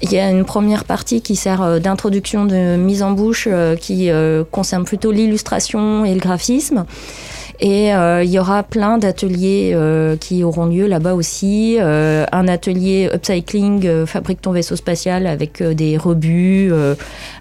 Il 0.03 0.13
y 0.13 0.19
a 0.19 0.31
une 0.31 0.45
première 0.45 0.85
partie 0.85 1.23
qui 1.23 1.37
sert 1.37 1.81
d'introduction 1.81 2.45
de 2.45 2.77
mise 2.77 3.03
en 3.03 3.13
bouche, 3.13 3.49
qui 3.81 4.11
concerne 4.53 4.85
plutôt 4.85 5.11
l'illustration 5.11 6.05
et 6.05 6.15
le 6.15 6.21
graphisme. 6.21 6.85
Et 7.61 7.93
euh, 7.93 8.23
il 8.23 8.31
y 8.31 8.39
aura 8.39 8.63
plein 8.63 8.99
d'ateliers 8.99 9.73
euh, 9.75 10.17
qui 10.17 10.45
auront 10.45 10.67
lieu 10.67 10.87
là-bas 10.87 11.15
aussi. 11.15 11.77
Euh, 11.81 12.25
un 12.31 12.47
atelier 12.47 13.11
upcycling, 13.13 13.85
euh, 13.85 14.07
fabrique 14.07 14.41
ton 14.41 14.53
vaisseau 14.53 14.77
spatial 14.77 15.27
avec 15.27 15.61
euh, 15.61 15.75
des 15.75 15.97
rebuts, 15.97 16.73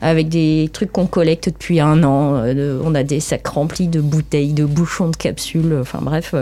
avec 0.01 0.29
des 0.29 0.69
trucs 0.73 0.91
qu'on 0.91 1.05
collecte 1.05 1.49
depuis 1.49 1.79
un 1.79 2.03
an. 2.03 2.43
On 2.83 2.95
a 2.95 3.03
des 3.03 3.19
sacs 3.19 3.47
remplis 3.47 3.87
de 3.87 4.01
bouteilles, 4.01 4.53
de 4.53 4.65
bouchons 4.65 5.09
de 5.09 5.15
capsules, 5.15 5.77
enfin 5.79 5.99
bref, 6.01 6.33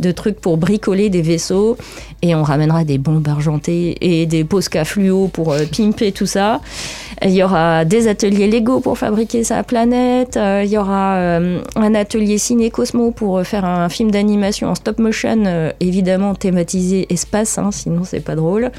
de 0.00 0.12
trucs 0.12 0.40
pour 0.40 0.56
bricoler 0.56 1.08
des 1.10 1.22
vaisseaux. 1.22 1.76
Et 2.22 2.34
on 2.34 2.42
ramènera 2.42 2.84
des 2.84 2.98
bombes 2.98 3.28
argentées 3.28 3.96
et 4.00 4.26
des 4.26 4.44
Posca 4.44 4.84
fluo 4.84 5.28
pour 5.28 5.54
pimper 5.76 6.12
tout 6.12 6.26
ça. 6.26 6.60
Il 7.22 7.30
y 7.30 7.42
aura 7.42 7.84
des 7.84 8.08
ateliers 8.08 8.48
Lego 8.48 8.80
pour 8.80 8.98
fabriquer 8.98 9.44
sa 9.44 9.62
planète. 9.62 10.36
Euh, 10.36 10.62
il 10.64 10.70
y 10.70 10.76
aura 10.78 11.14
euh, 11.16 11.60
un 11.76 11.94
atelier 11.94 12.38
Ciné 12.38 12.70
Cosmo 12.70 13.10
pour 13.12 13.38
euh, 13.38 13.44
faire 13.44 13.64
un 13.64 13.88
film 13.88 14.10
d'animation 14.10 14.68
en 14.68 14.74
stop 14.74 14.98
motion, 14.98 15.44
euh, 15.46 15.70
évidemment 15.80 16.34
thématisé 16.34 17.06
espace, 17.12 17.56
hein, 17.58 17.70
sinon 17.72 18.02
c'est 18.04 18.20
pas 18.20 18.34
drôle. 18.34 18.70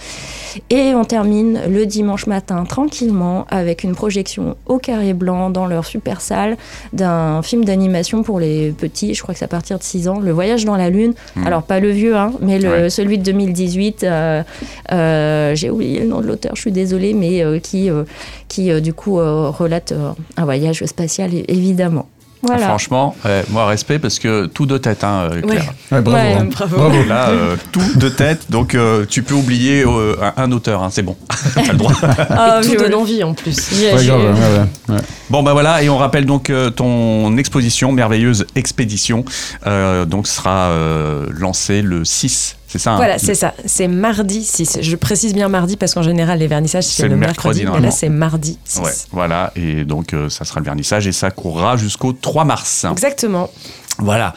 Et 0.70 0.94
on 0.96 1.04
termine 1.06 1.60
le 1.70 1.86
dimanche 1.86 2.28
matin 2.28 2.64
tranquillement 2.66 3.46
avec 3.50 3.84
une 3.84 3.96
projection 3.96 4.56
au 4.66 4.78
carré 4.78 5.14
blanc 5.14 5.50
dans 5.50 5.66
leur 5.66 5.86
super 5.86 6.22
salle 6.22 6.58
d'un 6.94 7.42
film 7.42 7.66
d'animation 7.66 8.24
pour 8.24 8.40
les 8.40 8.72
petits, 8.72 9.14
je 9.16 9.22
crois 9.22 9.34
que 9.34 9.40
c'est 9.40 9.46
à 9.46 9.50
partir 9.50 9.78
de 9.78 9.84
6 9.84 10.08
ans, 10.08 10.20
Le 10.20 10.32
Voyage 10.32 10.66
dans 10.66 10.76
la 10.78 10.90
Lune. 10.90 11.14
Alors 11.46 11.64
pas 11.64 11.80
le 11.80 11.90
vieux, 11.90 12.16
hein, 12.16 12.32
mais 12.42 12.60
le, 12.60 12.66
Ouais. 12.76 12.90
celui 12.90 13.18
de 13.18 13.24
2018. 13.24 14.04
euh, 14.04 14.44
euh, 14.92 15.56
J'ai 15.56 15.70
oublié 15.70 16.00
le 16.02 16.08
nom 16.08 16.20
de 16.22 16.28
l'auteur, 16.28 16.52
je 16.56 16.62
suis 16.62 16.72
désolée, 16.72 17.14
mais 17.14 17.44
euh, 17.44 17.60
qui, 17.60 17.90
euh, 17.90 18.04
qui 18.48 18.72
euh, 18.72 18.80
du 18.80 18.94
coup 18.94 19.20
euh, 19.20 19.50
relate 19.50 19.92
euh, 19.92 20.12
un 20.38 20.46
voyage 20.46 20.84
spatial 20.86 21.32
évidemment. 21.48 22.08
Voilà. 22.44 22.68
Franchement, 22.68 23.16
euh, 23.26 23.42
moi, 23.50 23.66
respect 23.66 23.98
parce 23.98 24.20
que 24.20 24.46
tout 24.46 24.68
de 24.68 24.78
tête, 24.78 25.04
hein, 25.04 25.30
Claire. 25.48 25.74
Ouais, 25.92 26.02
bravo. 26.02 26.12
Ouais, 26.12 26.34
hein. 26.34 26.48
bravo. 26.52 27.04
Là, 27.08 27.30
euh, 27.30 27.56
tout 27.72 27.82
de 27.96 28.08
tête, 28.08 28.52
donc 28.52 28.76
euh, 28.76 29.04
tu 29.10 29.24
peux 29.24 29.34
oublier 29.34 29.84
euh, 29.84 30.16
un, 30.22 30.44
un 30.44 30.52
auteur, 30.52 30.84
hein, 30.84 30.90
c'est 30.92 31.02
bon. 31.02 31.16
T'as 31.56 31.72
le 31.72 31.78
droit. 31.80 31.94
Ah, 32.04 32.62
Tout 32.64 32.76
donne 32.76 32.94
envie 32.94 33.24
en 33.24 33.34
plus. 33.34 33.58
j'ai- 33.74 34.12
Bon 35.30 35.42
bah 35.42 35.54
voilà 35.54 35.82
et 35.82 35.90
on 35.90 35.98
rappelle 35.98 36.26
donc 36.26 36.50
euh, 36.50 36.70
ton 36.70 37.36
exposition 37.38 37.92
merveilleuse 37.92 38.46
expédition 38.56 39.26
euh, 39.66 40.06
donc 40.06 40.28
sera 40.28 40.70
euh, 40.70 41.26
lancée 41.32 41.82
le 41.82 42.06
6 42.06 42.58
c'est 42.68 42.80
ça 42.80 42.94
hein 42.94 42.98
Voilà, 42.98 43.18
c'est 43.20 43.36
ça. 43.36 43.54
C'est 43.66 43.88
mardi 43.88 44.44
6. 44.44 44.80
Je 44.82 44.96
précise 44.96 45.34
bien 45.34 45.48
mardi 45.48 45.78
parce 45.78 45.94
qu'en 45.94 46.02
général, 46.02 46.40
les 46.40 46.48
vernissages, 46.48 46.84
c'est 46.84 47.04
le 47.04 47.10
le 47.10 47.16
mercredi. 47.16 47.62
mercredi, 47.62 47.82
mais 47.82 47.88
là, 47.88 47.92
c'est 47.92 48.10
mardi 48.10 48.58
6. 48.66 48.80
Ouais, 48.80 48.92
voilà 49.12 49.54
et 49.56 49.86
donc 49.86 50.14
euh, 50.14 50.30
ça 50.30 50.44
sera 50.46 50.60
le 50.60 50.66
vernissage 50.66 51.08
et 51.08 51.12
ça 51.12 51.32
courra 51.32 51.78
jusqu'au 51.78 52.12
3 52.12 52.44
mars. 52.44 52.86
Exactement. 52.92 53.50
Voilà. 54.00 54.34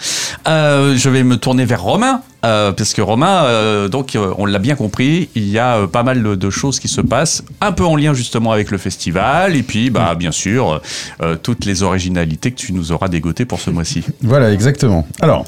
Euh, 0.46 0.94
je 0.96 1.08
vais 1.10 1.24
me 1.24 1.36
tourner 1.36 1.64
vers 1.64 1.82
Romain, 1.82 2.20
euh, 2.46 2.70
parce 2.70 2.94
que 2.94 3.02
Romain, 3.02 3.42
euh, 3.44 3.88
donc 3.88 4.14
euh, 4.14 4.32
on 4.38 4.46
l'a 4.46 4.60
bien 4.60 4.76
compris, 4.76 5.28
il 5.34 5.48
y 5.48 5.58
a 5.58 5.78
euh, 5.78 5.86
pas 5.88 6.04
mal 6.04 6.22
de, 6.22 6.34
de 6.36 6.50
choses 6.50 6.78
qui 6.78 6.86
se 6.86 7.00
passent, 7.00 7.42
un 7.60 7.72
peu 7.72 7.84
en 7.84 7.96
lien 7.96 8.14
justement 8.14 8.52
avec 8.52 8.70
le 8.70 8.78
festival, 8.78 9.56
et 9.56 9.64
puis 9.64 9.90
bah 9.90 10.14
bien 10.14 10.30
sûr 10.30 10.80
euh, 11.22 11.34
toutes 11.42 11.64
les 11.64 11.82
originalités 11.82 12.52
que 12.52 12.56
tu 12.56 12.72
nous 12.72 12.92
auras 12.92 13.08
dégotées 13.08 13.44
pour 13.46 13.58
ce 13.60 13.70
mois-ci. 13.70 14.04
Voilà, 14.22 14.52
exactement. 14.52 15.06
Alors, 15.20 15.44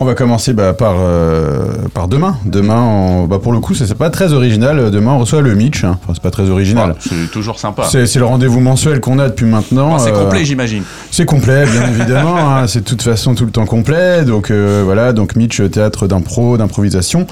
on 0.00 0.04
va 0.04 0.14
commencer 0.14 0.52
bah, 0.52 0.72
par, 0.74 0.96
euh, 0.98 1.74
par 1.94 2.08
demain. 2.08 2.36
Demain, 2.44 2.80
on- 2.82 3.26
bah, 3.26 3.38
pour 3.38 3.52
le 3.52 3.60
coup, 3.60 3.74
c'est 3.74 3.94
pas 3.94 4.10
très 4.10 4.32
original. 4.32 4.90
Demain, 4.90 5.12
on 5.12 5.20
reçoit 5.20 5.40
le 5.42 5.54
Mitch. 5.54 5.84
hein. 5.84 5.98
Enfin, 6.02 6.14
c'est 6.14 6.22
pas 6.22 6.32
très 6.32 6.50
original. 6.50 6.96
Voilà, 6.96 7.00
c'est 7.24 7.30
toujours 7.30 7.60
sympa. 7.60 7.84
C'est 7.88 8.06
c'est 8.06 8.18
le 8.18 8.24
rendez-vous 8.26 8.60
mensuel 8.60 8.98
qu'on 9.00 9.20
a 9.20 9.28
depuis 9.28 9.46
maintenant. 9.46 9.90
Bon, 9.90 9.98
c'est 10.00 10.12
Euh, 10.12 10.24
complet, 10.24 10.44
j'imagine. 10.44 10.82
C'est 11.12 11.24
complet, 11.24 11.64
bien 11.66 11.88
évidemment. 11.94 12.36
hein. 12.56 12.66
C'est 12.66 12.80
de 12.80 12.84
toute 12.84 13.02
façon 13.02 13.34
tout 13.36 13.43
le 13.44 13.50
temps 13.50 13.66
complet. 13.66 14.24
Donc 14.24 14.50
euh, 14.50 14.82
voilà, 14.84 15.12
donc 15.12 15.36
Mitch 15.36 15.62
théâtre 15.70 16.06
d'impro, 16.06 16.56
d'improvisation, 16.56 17.26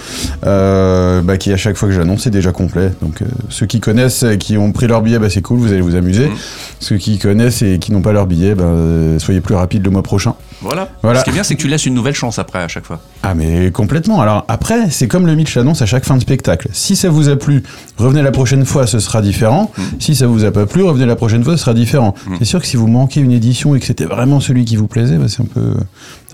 euh, 0.46 1.22
bah, 1.22 1.36
qui 1.36 1.52
à 1.52 1.56
chaque 1.56 1.76
fois 1.76 1.88
que 1.88 1.94
j'annonce 1.94 2.26
est 2.26 2.30
déjà 2.30 2.52
complet. 2.52 2.92
Donc 3.02 3.22
euh, 3.22 3.26
ceux 3.48 3.66
qui 3.66 3.80
connaissent, 3.80 4.22
et 4.22 4.38
qui 4.38 4.56
ont 4.56 4.72
pris 4.72 4.86
leur 4.86 5.02
billet, 5.02 5.18
bah, 5.18 5.30
c'est 5.30 5.42
cool, 5.42 5.58
vous 5.58 5.72
allez 5.72 5.80
vous 5.80 5.96
amuser. 5.96 6.26
Mhm. 6.26 6.36
Ceux 6.80 6.96
qui 6.96 7.18
connaissent 7.18 7.62
et 7.62 7.78
qui 7.78 7.92
n'ont 7.92 8.02
pas 8.02 8.12
leur 8.12 8.26
billet, 8.26 8.54
bah, 8.54 8.64
euh, 8.64 9.18
soyez 9.18 9.40
plus 9.40 9.54
rapides 9.54 9.84
le 9.84 9.90
mois 9.90 10.02
prochain. 10.02 10.34
Voilà. 10.62 10.88
Voilà. 11.02 11.20
Ce 11.20 11.24
qui 11.24 11.30
est 11.30 11.32
bien, 11.32 11.42
c'est 11.42 11.54
que 11.54 11.60
tu 11.60 11.68
laisses 11.68 11.86
une 11.86 11.94
nouvelle 11.94 12.14
chance 12.14 12.38
après 12.38 12.60
à 12.60 12.68
chaque 12.68 12.86
fois. 12.86 13.00
Ah 13.22 13.34
mais 13.34 13.70
complètement. 13.70 14.20
Alors 14.20 14.44
après, 14.48 14.90
c'est 14.90 15.08
comme 15.08 15.26
le 15.26 15.34
Mitch 15.34 15.56
annonce 15.56 15.82
à 15.82 15.86
chaque 15.86 16.04
fin 16.04 16.16
de 16.16 16.20
spectacle. 16.20 16.68
Si 16.72 16.96
ça 16.96 17.08
vous 17.08 17.28
a 17.28 17.36
plu, 17.36 17.62
revenez 17.98 18.22
la 18.22 18.30
prochaine 18.30 18.64
fois, 18.64 18.86
ce 18.86 18.98
sera 18.98 19.22
différent. 19.22 19.70
Si 19.98 20.14
ça 20.14 20.26
vous 20.26 20.44
a 20.44 20.50
pas 20.50 20.66
plu, 20.66 20.82
revenez 20.82 21.06
la 21.06 21.16
prochaine 21.16 21.44
fois, 21.44 21.56
ce 21.56 21.62
sera 21.62 21.74
différent. 21.74 22.14
Mm. 22.26 22.34
C'est 22.38 22.44
sûr 22.44 22.60
que 22.60 22.66
si 22.66 22.76
vous 22.76 22.86
manquez 22.86 23.20
une 23.20 23.32
édition 23.32 23.74
et 23.74 23.80
que 23.80 23.86
c'était 23.86 24.04
vraiment 24.04 24.40
celui 24.40 24.64
qui 24.64 24.76
vous 24.76 24.86
plaisait, 24.86 25.16
bah, 25.16 25.26
c'est 25.28 25.42
un 25.42 25.46
peu, 25.46 25.74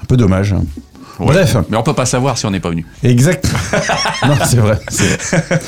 un 0.02 0.04
peu 0.06 0.16
dommage. 0.16 0.54
Ouais. 1.18 1.26
Bref. 1.26 1.56
Mais 1.68 1.76
on 1.76 1.82
peut 1.82 1.94
pas 1.94 2.06
savoir 2.06 2.38
si 2.38 2.47
on 2.47 2.50
n'est 2.50 2.61
pas 2.61 2.70
venu. 2.70 2.87
Exact. 3.02 3.50
non, 4.26 4.37
c'est 4.44 4.58
vrai. 4.58 4.78
c'est 4.88 5.37
vrai. 5.37 5.58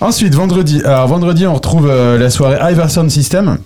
Ensuite, 0.00 0.34
vendredi. 0.34 0.82
Alors 0.84 1.06
vendredi, 1.06 1.46
on 1.46 1.54
retrouve 1.54 1.88
euh, 1.88 2.18
la 2.18 2.30
soirée 2.30 2.72
Iverson 2.72 3.08
System. 3.08 3.58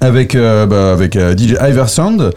Avec, 0.00 0.34
euh, 0.34 0.66
bah, 0.66 0.92
avec 0.92 1.16
euh, 1.16 1.36
DJ 1.36 1.54
Iverson, 1.60 2.30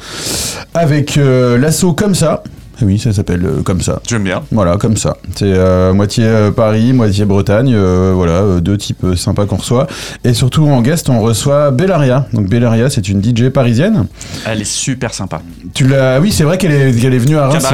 avec 0.73 1.17
euh, 1.17 1.57
l'assaut 1.57 1.93
comme 1.93 2.15
ça. 2.15 2.43
Eh 2.81 2.85
Oui, 2.85 2.97
ça 2.97 3.13
s'appelle 3.13 3.45
comme 3.63 3.81
ça. 3.81 3.99
J'aime 4.09 4.23
bien. 4.23 4.41
Voilà, 4.51 4.77
comme 4.77 4.97
ça. 4.97 5.17
C'est 5.35 5.53
moitié 5.93 6.25
Paris, 6.55 6.93
moitié 6.93 7.25
Bretagne. 7.25 7.77
voilà, 7.77 8.59
deux 8.59 8.75
types 8.75 9.05
sympas 9.15 9.45
qu'on 9.45 9.57
reçoit. 9.57 9.85
Et 10.23 10.33
surtout 10.33 10.65
en 10.65 10.81
guest, 10.81 11.07
on 11.09 11.19
reçoit 11.19 11.69
Bellaria. 11.69 12.25
Donc 12.33 12.49
Bellaria, 12.49 12.89
c'est 12.89 13.07
une 13.07 13.23
DJ 13.23 13.49
parisienne. 13.49 14.07
Elle 14.47 14.61
est 14.61 14.63
super 14.63 15.13
sympa. 15.13 15.43
Tu 15.75 15.85
l'as 15.87 16.19
Oui, 16.19 16.31
c'est 16.31 16.43
vrai 16.43 16.57
qu'elle 16.57 16.71
est, 16.71 16.89
est 16.89 17.17
venue 17.19 17.37
à 17.37 17.49
Reims. 17.49 17.67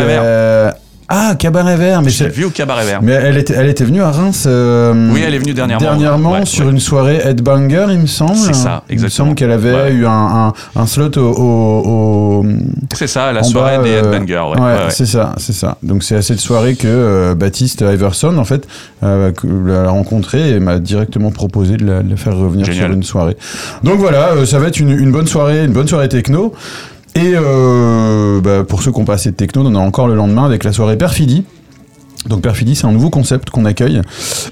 Euh, 1.10 1.14
Ah, 1.30 1.36
Cabaret 1.40 1.78
Vert, 1.78 2.02
mais 2.02 2.10
Je 2.10 2.26
l'ai 2.26 2.30
vue 2.30 2.44
au 2.46 2.50
cabaret 2.50 2.84
vert. 2.86 3.00
mais 3.02 3.14
elle 3.14 3.38
était, 3.38 3.54
elle 3.54 3.68
était 3.70 3.86
venue 3.86 4.02
à 4.02 4.12
Reims. 4.12 4.44
euh, 4.46 5.10
Oui, 5.14 5.22
elle 5.26 5.34
est 5.34 5.40
venue 5.40 5.54
dernièrement. 5.54 5.82
Dernièrement 5.86 6.32
Ouais, 6.34 6.46
sur 6.46 6.66
ouais. 6.66 6.72
une 6.72 6.80
soirée 6.82 7.22
Headbanger, 7.24 7.86
il 7.92 8.00
me 8.00 8.08
semble. 8.08 8.36
C'est 8.36 8.54
ça, 8.54 8.84
Il 8.90 8.92
me 8.92 8.94
exactement. 8.96 9.28
semble 9.28 9.36
qu'elle 9.36 9.52
avait 9.52 9.74
Ouais. 9.74 9.94
eu 9.94 10.06
un, 10.06 10.12
un, 10.48 10.54
un 10.76 10.86
slot 10.86 11.18
au. 11.18 11.22
au- 11.22 12.42
au- 12.42 12.46
C'est 12.94 13.08
ça, 13.08 13.32
la 13.32 13.44
soirée 13.44 13.78
bas, 13.78 13.84
des 13.84 13.92
euh, 13.92 14.00
Headbangers. 14.14 14.34
Ouais, 14.34 14.60
ouais, 14.60 14.62
ouais, 14.62 14.74
ouais. 14.84 14.90
c'est 14.90 15.06
ça, 15.06 15.34
c'est 15.38 15.54
ça. 15.54 15.78
Donc 15.82 16.04
c'est 16.04 16.16
à 16.18 16.22
cette 16.22 16.40
soirée 16.42 16.76
que 16.76 16.88
euh, 16.88 17.36
Baptiste 17.36 17.82
Iverson, 17.82 18.38
en 18.38 18.44
fait, 18.46 18.68
euh, 19.04 19.32
l'a 19.66 19.90
rencontré 19.90 20.50
et 20.50 20.60
m'a 20.60 20.80
directement 20.80 21.32
proposé 21.32 21.78
de 21.78 21.86
la, 21.86 22.04
de 22.04 22.10
la 22.10 22.18
faire 22.18 22.36
revenir 22.36 22.66
Génial. 22.66 22.88
sur 22.88 22.94
une 22.94 23.04
soirée. 23.04 23.38
Donc 23.84 24.00
voilà, 24.00 24.32
euh, 24.34 24.46
ça 24.46 24.60
va 24.60 24.68
être 24.68 24.80
une, 24.80 24.90
une 24.92 25.12
bonne 25.12 25.28
soirée, 25.28 25.64
une 25.64 25.72
bonne 25.74 25.88
soirée 25.88 26.10
techno. 26.10 26.54
Et 27.18 27.34
euh, 27.36 28.40
bah, 28.42 28.64
pour 28.64 28.84
ceux 28.84 28.92
qui 28.92 29.00
n'ont 29.00 29.06
pas 29.06 29.16
assez 29.16 29.32
de 29.32 29.36
techno, 29.36 29.64
on 29.64 29.66
en 29.66 29.76
a 29.76 29.80
encore 29.80 30.08
le 30.08 30.14
lendemain 30.14 30.46
avec 30.46 30.64
la 30.64 30.72
soirée 30.72 30.98
Perfidie. 30.98 31.46
Donc 32.30 32.44
Perfidie, 32.44 32.76
c'est 32.76 32.86
un 32.86 32.92
nouveau 32.92 33.10
concept 33.10 33.50
qu'on 33.50 33.66
accueille. 33.66 34.02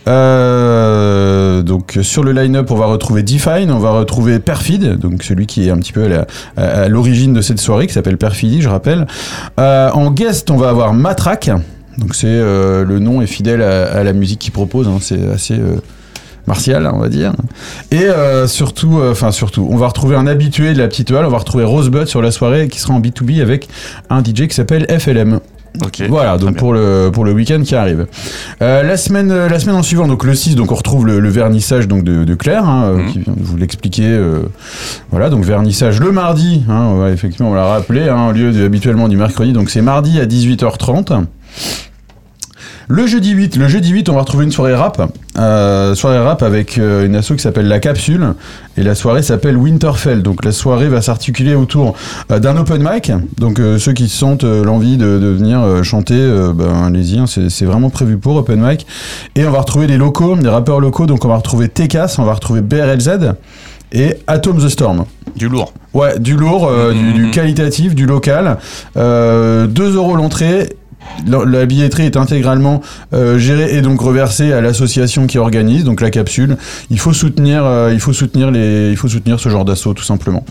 Euh, 0.07 1.61
donc 1.61 1.99
sur 2.01 2.23
le 2.23 2.31
line-up, 2.31 2.71
on 2.71 2.75
va 2.75 2.87
retrouver 2.87 3.21
Define, 3.21 3.69
on 3.69 3.77
va 3.77 3.91
retrouver 3.91 4.39
Perfide, 4.39 4.97
donc 4.97 5.21
celui 5.21 5.45
qui 5.45 5.67
est 5.67 5.71
un 5.71 5.77
petit 5.77 5.93
peu 5.93 6.09
à 6.57 6.87
l'origine 6.87 7.33
de 7.33 7.41
cette 7.41 7.59
soirée, 7.59 7.85
qui 7.85 7.93
s'appelle 7.93 8.17
Perfidie, 8.17 8.63
je 8.63 8.69
rappelle. 8.69 9.05
Euh, 9.59 9.91
en 9.91 10.09
guest, 10.09 10.49
on 10.49 10.57
va 10.57 10.69
avoir 10.69 10.95
Matraque. 10.95 11.51
Donc 11.99 12.15
c'est 12.15 12.27
le 12.27 12.97
nom 12.99 13.21
est 13.21 13.27
fidèle 13.27 13.61
à, 13.61 13.91
à 13.91 14.03
la 14.03 14.13
musique 14.13 14.39
qu'il 14.39 14.53
propose. 14.53 14.87
hein, 14.87 14.97
c'est 15.01 15.29
assez 15.29 15.59
martial, 16.47 16.89
on 16.93 16.99
va 16.99 17.09
dire. 17.09 17.33
Et 17.91 18.03
euh, 18.03 18.47
surtout, 18.47 18.99
euh, 18.99 19.11
enfin 19.11 19.31
surtout, 19.31 19.67
on 19.71 19.77
va 19.77 19.87
retrouver 19.87 20.15
un 20.15 20.27
habitué 20.27 20.73
de 20.73 20.79
la 20.79 20.87
petite 20.87 21.11
halle. 21.11 21.25
On 21.25 21.29
va 21.29 21.37
retrouver 21.37 21.63
Rosebud 21.63 22.05
sur 22.07 22.21
la 22.21 22.31
soirée, 22.31 22.67
qui 22.67 22.79
sera 22.79 22.93
en 22.93 22.99
B2B 22.99 23.41
avec 23.41 23.67
un 24.09 24.21
DJ 24.23 24.47
qui 24.47 24.53
s'appelle 24.55 24.85
FLM. 24.99 25.39
Voilà, 26.07 26.37
donc 26.37 26.55
pour 26.55 26.71
le 26.71 27.09
pour 27.11 27.25
le 27.25 27.33
week-end 27.33 27.61
qui 27.61 27.75
arrive. 27.75 28.07
Euh, 28.61 28.81
la 28.81 28.95
semaine 28.95 29.27
la 29.47 29.59
semaine 29.59 29.75
en 29.75 29.83
suivant, 29.83 30.07
donc 30.07 30.23
le 30.23 30.33
6, 30.33 30.55
donc 30.55 30.71
on 30.71 30.75
retrouve 30.75 31.05
le, 31.05 31.19
le 31.19 31.27
vernissage 31.27 31.89
donc 31.89 32.05
de, 32.05 32.23
de 32.23 32.33
Claire, 32.35 32.63
hein, 32.65 32.93
Mhm. 32.93 33.11
qui 33.11 33.19
vient 33.19 33.33
de 33.35 33.43
vous 33.43 33.57
l'expliquer. 33.57 34.05
euh, 34.07 34.43
voilà, 35.11 35.29
donc 35.29 35.43
vernissage 35.43 35.99
le 35.99 36.13
mardi. 36.13 36.63
Hein, 36.69 37.07
effectivement, 37.11 37.51
on 37.51 37.55
l'a 37.55 37.65
rappelé, 37.65 38.07
hein, 38.07 38.29
au 38.29 38.31
lieu 38.31 38.53
de, 38.53 38.65
habituellement 38.65 39.09
du 39.09 39.17
mercredi. 39.17 39.51
Donc 39.51 39.69
c'est 39.69 39.81
mardi 39.81 40.17
à 40.21 40.25
18h30. 40.25 41.25
Le 42.87 43.07
jeudi 43.07 43.31
8, 43.31 43.55
le 43.55 43.67
jeudi 43.67 43.89
8, 43.89 44.09
on 44.09 44.13
va 44.13 44.19
retrouver 44.19 44.45
une 44.45 44.51
soirée 44.51 44.75
rap, 44.75 45.11
euh, 45.39 45.95
soirée 45.95 46.19
rap 46.19 46.43
avec 46.43 46.77
euh, 46.77 47.03
une 47.07 47.15
asso 47.15 47.29
qui 47.33 47.39
s'appelle 47.39 47.67
La 47.67 47.79
Capsule, 47.79 48.33
et 48.77 48.83
la 48.83 48.93
soirée 48.93 49.23
s'appelle 49.23 49.57
Winterfell. 49.57 50.21
Donc 50.21 50.45
la 50.45 50.51
soirée 50.51 50.87
va 50.87 51.01
s'articuler 51.01 51.55
autour 51.55 51.95
euh, 52.31 52.37
d'un 52.37 52.55
open 52.57 52.83
mic. 52.87 53.11
Donc 53.39 53.59
ceux 53.79 53.93
qui 53.93 54.07
sentent 54.07 54.43
l'envie 54.43 54.97
de, 54.97 55.17
de 55.17 55.27
venir 55.27 55.83
chanter, 55.83 56.15
ben 56.53 56.85
allez-y, 56.85 57.17
hein, 57.17 57.25
c'est 57.27 57.65
vraiment 57.65 57.89
prévu 57.89 58.17
pour 58.17 58.35
open 58.35 58.61
mic. 58.61 58.85
Et 59.35 59.47
on 59.47 59.51
va 59.51 59.59
retrouver 59.61 59.87
des 59.87 59.97
locaux, 59.97 60.35
des 60.35 60.49
rappeurs 60.49 60.79
locaux. 60.79 61.07
Donc 61.07 61.25
on 61.25 61.29
va 61.29 61.37
retrouver 61.37 61.69
TKS, 61.69 62.19
on 62.19 62.23
va 62.23 62.33
retrouver 62.33 62.61
BRLZ 62.61 63.33
et 63.93 64.15
Atom 64.27 64.57
the 64.63 64.69
Storm. 64.69 65.05
Du 65.35 65.49
lourd. 65.49 65.73
Ouais, 65.93 66.19
du 66.19 66.37
lourd, 66.37 66.69
du, 66.93 67.13
du 67.13 67.23
Mhm. 67.25 67.31
qualitatif, 67.31 67.95
du 67.95 68.05
local. 68.05 68.57
Euh, 68.95 69.65
2 69.67 69.95
euros 69.95 70.15
l'entrée. 70.15 70.69
La, 71.27 71.65
billetterie 71.65 72.05
est 72.05 72.17
intégralement 72.17 72.81
euh, 73.13 73.37
gérée 73.37 73.75
et 73.75 73.81
donc 73.81 74.01
reversée 74.01 74.51
à 74.51 74.61
l'association 74.61 75.27
qui 75.27 75.37
organise, 75.37 75.83
donc 75.83 76.01
la 76.01 76.11
capsule. 76.11 76.57
Il 76.89 76.99
faut 76.99 77.13
soutenir, 77.13 77.65
euh, 77.65 77.91
il 77.93 77.99
faut 77.99 78.13
soutenir 78.13 78.51
les, 78.51 78.89
il 78.91 78.97
faut 78.97 79.07
soutenir 79.07 79.39
ce 79.39 79.49
genre 79.49 79.65
d'assaut 79.65 79.93
tout 79.93 80.03
simplement. 80.03 80.43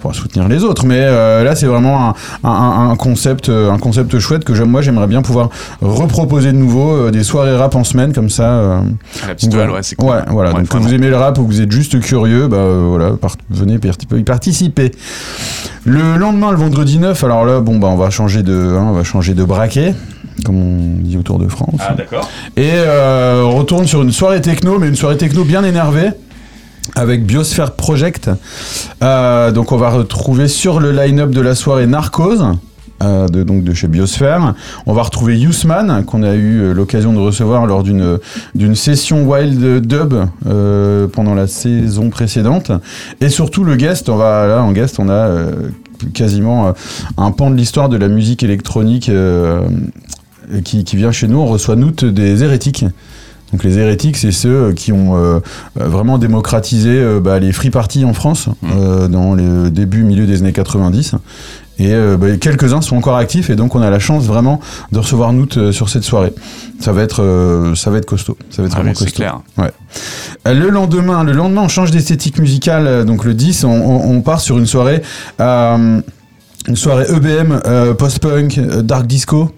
Pour 0.00 0.14
soutenir 0.14 0.48
les 0.48 0.64
autres. 0.64 0.84
Mais 0.86 1.00
euh, 1.00 1.42
là, 1.44 1.54
c'est 1.56 1.66
vraiment 1.66 2.10
un, 2.10 2.14
un- 2.48 2.90
un 2.90 2.96
concept, 2.96 3.48
euh, 3.48 3.70
un 3.70 3.78
concept 3.78 4.18
chouette 4.18 4.44
que 4.44 4.52
moi 4.62 4.82
j'aimerais 4.82 5.06
bien 5.06 5.22
pouvoir 5.22 5.50
reproposer 5.80 6.52
de 6.52 6.56
nouveau 6.58 6.92
euh, 6.94 7.10
des 7.10 7.22
soirées 7.24 7.56
rap 7.56 7.74
en 7.74 7.84
semaine 7.84 8.12
comme 8.12 8.30
ça. 8.30 8.44
euh, 8.44 8.80
À 9.24 9.28
la 9.28 9.34
petite. 9.34 9.54
Halle, 9.54 9.70
ouais, 9.70 9.82
c'est 9.82 9.96
cool. 9.96 10.10
Ouais, 10.10 10.16
voilà. 10.28 10.50
Ouais, 10.50 10.60
Donc, 10.60 10.68
que 10.68 10.76
vous 10.78 10.92
aimez 10.94 11.08
le 11.08 11.16
rap 11.16 11.38
ou 11.38 11.42
que 11.44 11.48
vous 11.48 11.60
êtes 11.60 11.72
juste 11.72 11.98
curieux, 12.00 12.48
bah 12.48 12.64
voilà, 12.88 13.10
part- 13.12 13.36
venez 13.50 13.78
y 14.16 14.22
participer. 14.22 14.92
Le 15.84 16.16
lendemain, 16.16 16.50
le 16.50 16.56
vendredi 16.56 16.98
9, 16.98 17.22
alors 17.24 17.44
là, 17.44 17.60
bon, 17.60 17.78
bah 17.78 17.88
on 17.88 17.96
va 17.96 18.10
changer 18.10 18.42
de, 18.42 18.52
hein, 18.78 18.86
on 18.90 18.92
va 18.92 19.04
changer 19.04 19.34
de 19.34 19.44
braquet, 19.44 19.94
comme 20.44 20.56
on 20.56 21.00
dit 21.02 21.16
autour 21.16 21.38
de 21.38 21.48
France. 21.48 21.80
Ah, 21.80 21.94
d'accord. 21.94 22.28
Et 22.56 22.70
on 23.44 23.56
retourne 23.56 23.86
sur 23.86 24.02
une 24.02 24.10
soirée 24.12 24.40
techno, 24.40 24.78
mais 24.78 24.88
une 24.88 24.96
soirée 24.96 25.16
techno 25.16 25.44
bien 25.44 25.62
énervée. 25.64 26.10
Avec 26.94 27.26
Biosphere 27.26 27.72
Project. 27.76 28.30
Euh, 29.02 29.50
donc 29.50 29.72
on 29.72 29.76
va 29.76 29.90
retrouver 29.90 30.48
sur 30.48 30.80
le 30.80 30.92
line-up 30.92 31.30
de 31.30 31.40
la 31.40 31.54
soirée 31.54 31.86
Narcose. 31.86 32.44
euh, 33.02 33.28
de, 33.28 33.42
donc 33.42 33.62
de 33.62 33.74
chez 33.74 33.88
Biosphère. 33.88 34.54
On 34.86 34.94
va 34.94 35.02
retrouver 35.02 35.38
Yousman, 35.38 36.04
qu'on 36.04 36.22
a 36.22 36.34
eu 36.34 36.60
euh, 36.60 36.72
l'occasion 36.72 37.12
de 37.12 37.18
recevoir 37.18 37.66
lors 37.66 37.82
d'une 37.82 38.74
session 38.74 39.24
Wild 39.24 39.86
Dub 39.86 40.14
pendant 41.12 41.34
la 41.34 41.46
saison 41.46 42.08
précédente. 42.08 42.72
Et 43.20 43.28
surtout 43.28 43.64
le 43.64 43.76
guest, 43.76 44.08
on 44.08 44.16
va 44.16 44.46
là 44.46 44.62
en 44.62 44.72
guest, 44.72 44.98
on 44.98 45.08
a 45.10 45.28
quasiment 46.14 46.72
un 47.18 47.30
pan 47.32 47.50
de 47.50 47.56
l'histoire 47.56 47.88
de 47.88 47.96
la 47.96 48.08
musique 48.08 48.42
électronique 48.42 49.10
qui, 50.64 50.84
qui 50.84 50.96
vient 50.96 51.12
chez 51.12 51.28
nous. 51.28 51.38
On 51.38 51.46
reçoit 51.46 51.76
Noot 51.76 52.04
des 52.04 52.42
hérétiques. 52.42 52.84
Donc 53.52 53.62
les 53.62 53.78
hérétiques, 53.78 54.16
c'est 54.16 54.32
ceux 54.32 54.72
qui 54.72 54.90
ont 54.92 55.16
euh, 55.16 55.38
euh, 55.80 55.88
vraiment 55.88 56.18
démocratisé 56.18 56.90
euh, 56.90 57.20
bah, 57.20 57.38
les 57.38 57.52
free 57.52 57.70
parties 57.70 58.04
en 58.04 58.12
France 58.12 58.48
euh, 58.64 59.06
dans 59.08 59.34
le 59.34 59.70
début, 59.70 60.02
milieu 60.02 60.26
des 60.26 60.40
années 60.40 60.52
90. 60.52 61.14
Et 61.78 61.92
euh, 61.92 62.16
bah, 62.16 62.36
quelques-uns 62.40 62.80
sont 62.80 62.96
encore 62.96 63.16
actifs 63.16 63.50
et 63.50 63.54
donc 63.54 63.74
on 63.74 63.82
a 63.82 63.90
la 63.90 63.98
chance 63.98 64.24
vraiment 64.24 64.60
de 64.92 64.98
recevoir 64.98 65.30
euh, 65.58 65.72
sur 65.72 65.88
cette 65.90 66.04
soirée. 66.04 66.32
Ça 66.80 66.92
va 66.92 67.02
être, 67.02 67.22
euh, 67.22 67.74
ça 67.74 67.90
va 67.90 67.98
être 67.98 68.06
costaud. 68.06 68.36
Ça 68.50 68.62
va 68.62 68.66
être 68.68 68.74
Ah 68.74 68.80
vraiment 68.80 68.94
oui, 68.98 69.04
costaud. 69.04 69.14
clair. 69.16 69.40
Euh, 69.60 70.54
Le 70.54 70.68
lendemain, 70.70 71.22
le 71.22 71.32
lendemain, 71.32 71.62
on 71.62 71.68
change 71.68 71.90
d'esthétique 71.90 72.38
musicale. 72.38 72.86
euh, 72.86 73.04
Donc 73.04 73.24
le 73.24 73.34
10, 73.34 73.64
on, 73.64 73.68
on- 73.70 74.10
on 74.16 74.20
part 74.22 74.40
sur 74.40 74.58
une 74.58 74.66
soirée, 74.66 75.02
euh, 75.40 76.00
une 76.66 76.76
soirée 76.76 77.04
EBM, 77.14 77.60
euh, 77.66 77.94
post-punk, 77.94 78.58
euh, 78.58 78.82
dark 78.82 79.06
disco. 79.06 79.52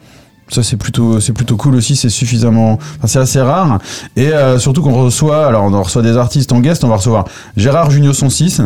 Ça 0.50 0.62
c'est 0.62 0.76
plutôt 0.76 1.20
c'est 1.20 1.32
plutôt 1.32 1.56
cool 1.56 1.74
aussi, 1.74 1.94
c'est 1.94 2.08
suffisamment, 2.08 2.74
enfin, 2.74 3.06
c'est 3.06 3.18
assez 3.18 3.40
rare 3.40 3.78
et 4.16 4.32
euh, 4.32 4.58
surtout 4.58 4.82
qu'on 4.82 4.94
reçoit, 4.94 5.46
alors 5.46 5.64
on 5.64 5.82
reçoit 5.82 6.02
des 6.02 6.16
artistes 6.16 6.52
en 6.52 6.60
guest, 6.60 6.84
on 6.84 6.88
va 6.88 6.96
recevoir 6.96 7.26
Gérard 7.56 7.90
Junior 7.90 8.14
106. 8.14 8.62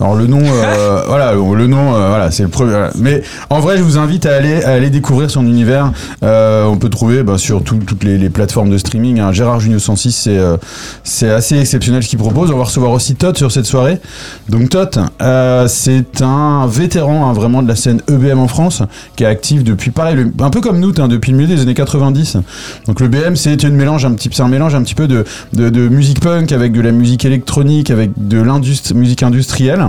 Alors 0.00 0.14
le 0.16 0.26
nom, 0.26 0.40
euh, 0.42 1.02
voilà, 1.08 1.34
le 1.34 1.66
nom, 1.66 1.94
euh, 1.94 2.08
voilà, 2.08 2.30
c'est 2.30 2.42
le 2.42 2.48
premier. 2.48 2.72
Mais 2.98 3.22
en 3.50 3.60
vrai, 3.60 3.76
je 3.76 3.82
vous 3.82 3.98
invite 3.98 4.24
à 4.26 4.34
aller, 4.34 4.62
à 4.64 4.70
aller 4.70 4.88
découvrir 4.90 5.30
son 5.30 5.44
univers. 5.46 5.92
Euh, 6.22 6.64
on 6.64 6.76
peut 6.78 6.88
trouver 6.88 7.22
bah, 7.22 7.36
sur 7.38 7.62
tout- 7.62 7.78
toutes 7.86 8.04
les, 8.04 8.16
les 8.16 8.30
plateformes 8.30 8.70
de 8.70 8.78
streaming. 8.78 9.20
hein. 9.20 9.32
Gérard 9.32 9.60
Junior 9.60 9.80
106, 9.80 10.12
c'est 10.12 10.38
euh, 10.38 10.56
c'est 11.04 11.30
assez 11.30 11.58
exceptionnel 11.58 12.02
ce 12.02 12.08
qu'il 12.08 12.18
propose. 12.18 12.50
On 12.50 12.56
va 12.56 12.64
recevoir 12.64 12.92
aussi 12.92 13.14
Tot 13.14 13.36
sur 13.36 13.52
cette 13.52 13.66
soirée. 13.66 14.00
Donc 14.48 14.70
Tot, 14.70 14.98
euh, 15.20 15.68
c'est 15.68 16.22
un 16.22 16.66
vétéran 16.66 17.28
hein, 17.28 17.32
vraiment 17.34 17.62
de 17.62 17.68
la 17.68 17.76
scène 17.76 18.00
EBM 18.08 18.38
en 18.38 18.48
France, 18.48 18.82
qui 19.16 19.24
est 19.24 19.26
actif 19.26 19.64
depuis 19.64 19.90
pareil, 19.90 20.16
un 20.40 20.50
peu 20.50 20.60
comme 20.62 20.80
nous, 20.80 20.92
hein, 20.98 21.08
depuis 21.08 21.32
le 21.32 21.38
milieu 21.38 21.54
des 21.54 21.60
années 21.62 21.74
90. 21.74 22.38
Donc 22.86 23.00
le 23.00 23.08
BM, 23.08 23.36
c'est 23.36 23.62
une 23.62 23.74
mélange 23.76 24.04
un 24.06 24.12
petit, 24.12 24.30
c'est 24.32 24.42
un 24.42 24.48
mélange 24.48 24.74
un 24.74 24.82
petit 24.82 24.94
peu 24.94 25.06
de, 25.08 25.24
de, 25.52 25.68
de 25.68 25.88
musique 25.88 26.20
punk 26.20 26.52
avec 26.52 26.72
de 26.72 26.80
la 26.80 26.92
musique 26.92 27.24
électronique, 27.26 27.90
avec 27.90 28.10
de 28.16 28.40
l'industrie, 28.40 28.94
musique 28.94 29.22
industrielle. 29.22 29.88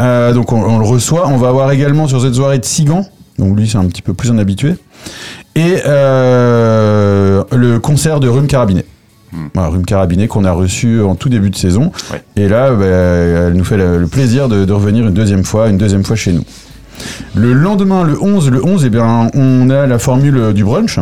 Euh, 0.00 0.32
donc 0.32 0.52
on, 0.52 0.62
on 0.62 0.78
le 0.78 0.86
reçoit. 0.86 1.28
On 1.28 1.36
va 1.36 1.48
avoir 1.48 1.70
également 1.72 2.08
sur 2.08 2.20
cette 2.20 2.34
soirée 2.34 2.58
de 2.58 2.64
Sigan. 2.64 3.04
Donc 3.38 3.56
lui, 3.56 3.68
c'est 3.68 3.78
un 3.78 3.86
petit 3.86 4.02
peu 4.02 4.14
plus 4.14 4.30
un 4.30 4.38
habitué. 4.38 4.74
Et 5.54 5.76
euh, 5.86 7.42
le 7.52 7.78
concert 7.78 8.20
de 8.20 8.28
Rhume 8.28 8.46
Carabinet. 8.46 8.84
Voilà, 9.54 9.68
Rhume 9.70 9.84
Carabinet 9.84 10.26
qu'on 10.26 10.44
a 10.44 10.52
reçu 10.52 11.00
en 11.02 11.14
tout 11.14 11.28
début 11.28 11.50
de 11.50 11.56
saison. 11.56 11.92
Ouais. 12.12 12.22
Et 12.36 12.48
là, 12.48 12.72
bah, 12.72 12.84
elle 12.84 13.54
nous 13.54 13.64
fait 13.64 13.76
le, 13.76 13.98
le 13.98 14.06
plaisir 14.06 14.48
de, 14.48 14.64
de 14.64 14.72
revenir 14.72 15.06
une 15.06 15.14
deuxième 15.14 15.44
fois, 15.44 15.68
une 15.68 15.78
deuxième 15.78 16.04
fois 16.04 16.16
chez 16.16 16.32
nous. 16.32 16.44
Le 17.34 17.52
lendemain, 17.52 18.02
le 18.04 18.20
11, 18.20 18.50
le 18.50 18.64
11, 18.64 18.84
eh 18.84 18.90
bien, 18.90 19.30
on 19.34 19.70
a 19.70 19.86
la 19.86 19.98
formule 19.98 20.52
du 20.52 20.64
brunch. 20.64 20.98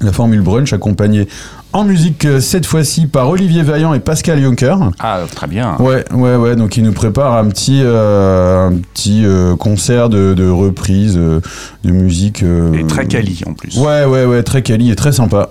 La 0.00 0.12
formule 0.12 0.42
brunch 0.42 0.72
accompagnée 0.72 1.28
en 1.76 1.84
musique 1.84 2.24
euh, 2.24 2.40
cette 2.40 2.64
fois-ci 2.64 3.06
par 3.06 3.28
Olivier 3.28 3.62
Vaillant 3.62 3.92
et 3.92 4.00
Pascal 4.00 4.40
Juncker. 4.40 4.76
Ah, 4.98 5.20
très 5.34 5.46
bien. 5.46 5.76
Ouais, 5.78 6.04
ouais, 6.12 6.36
ouais. 6.36 6.56
Donc, 6.56 6.76
il 6.78 6.84
nous 6.84 6.92
prépare 6.92 7.34
un 7.34 7.46
petit, 7.48 7.80
euh, 7.82 8.68
un 8.68 8.76
petit 8.78 9.24
euh, 9.24 9.56
concert 9.56 10.08
de, 10.08 10.32
de 10.32 10.48
reprise 10.48 11.16
euh, 11.18 11.40
de 11.84 11.90
musique. 11.90 12.42
Et 12.42 12.86
très 12.86 13.06
quali 13.06 13.42
en 13.46 13.52
plus. 13.52 13.76
Ouais, 13.76 14.04
ouais, 14.06 14.24
ouais, 14.24 14.42
très 14.42 14.62
quali 14.62 14.90
et 14.90 14.96
très 14.96 15.12
sympa. 15.12 15.50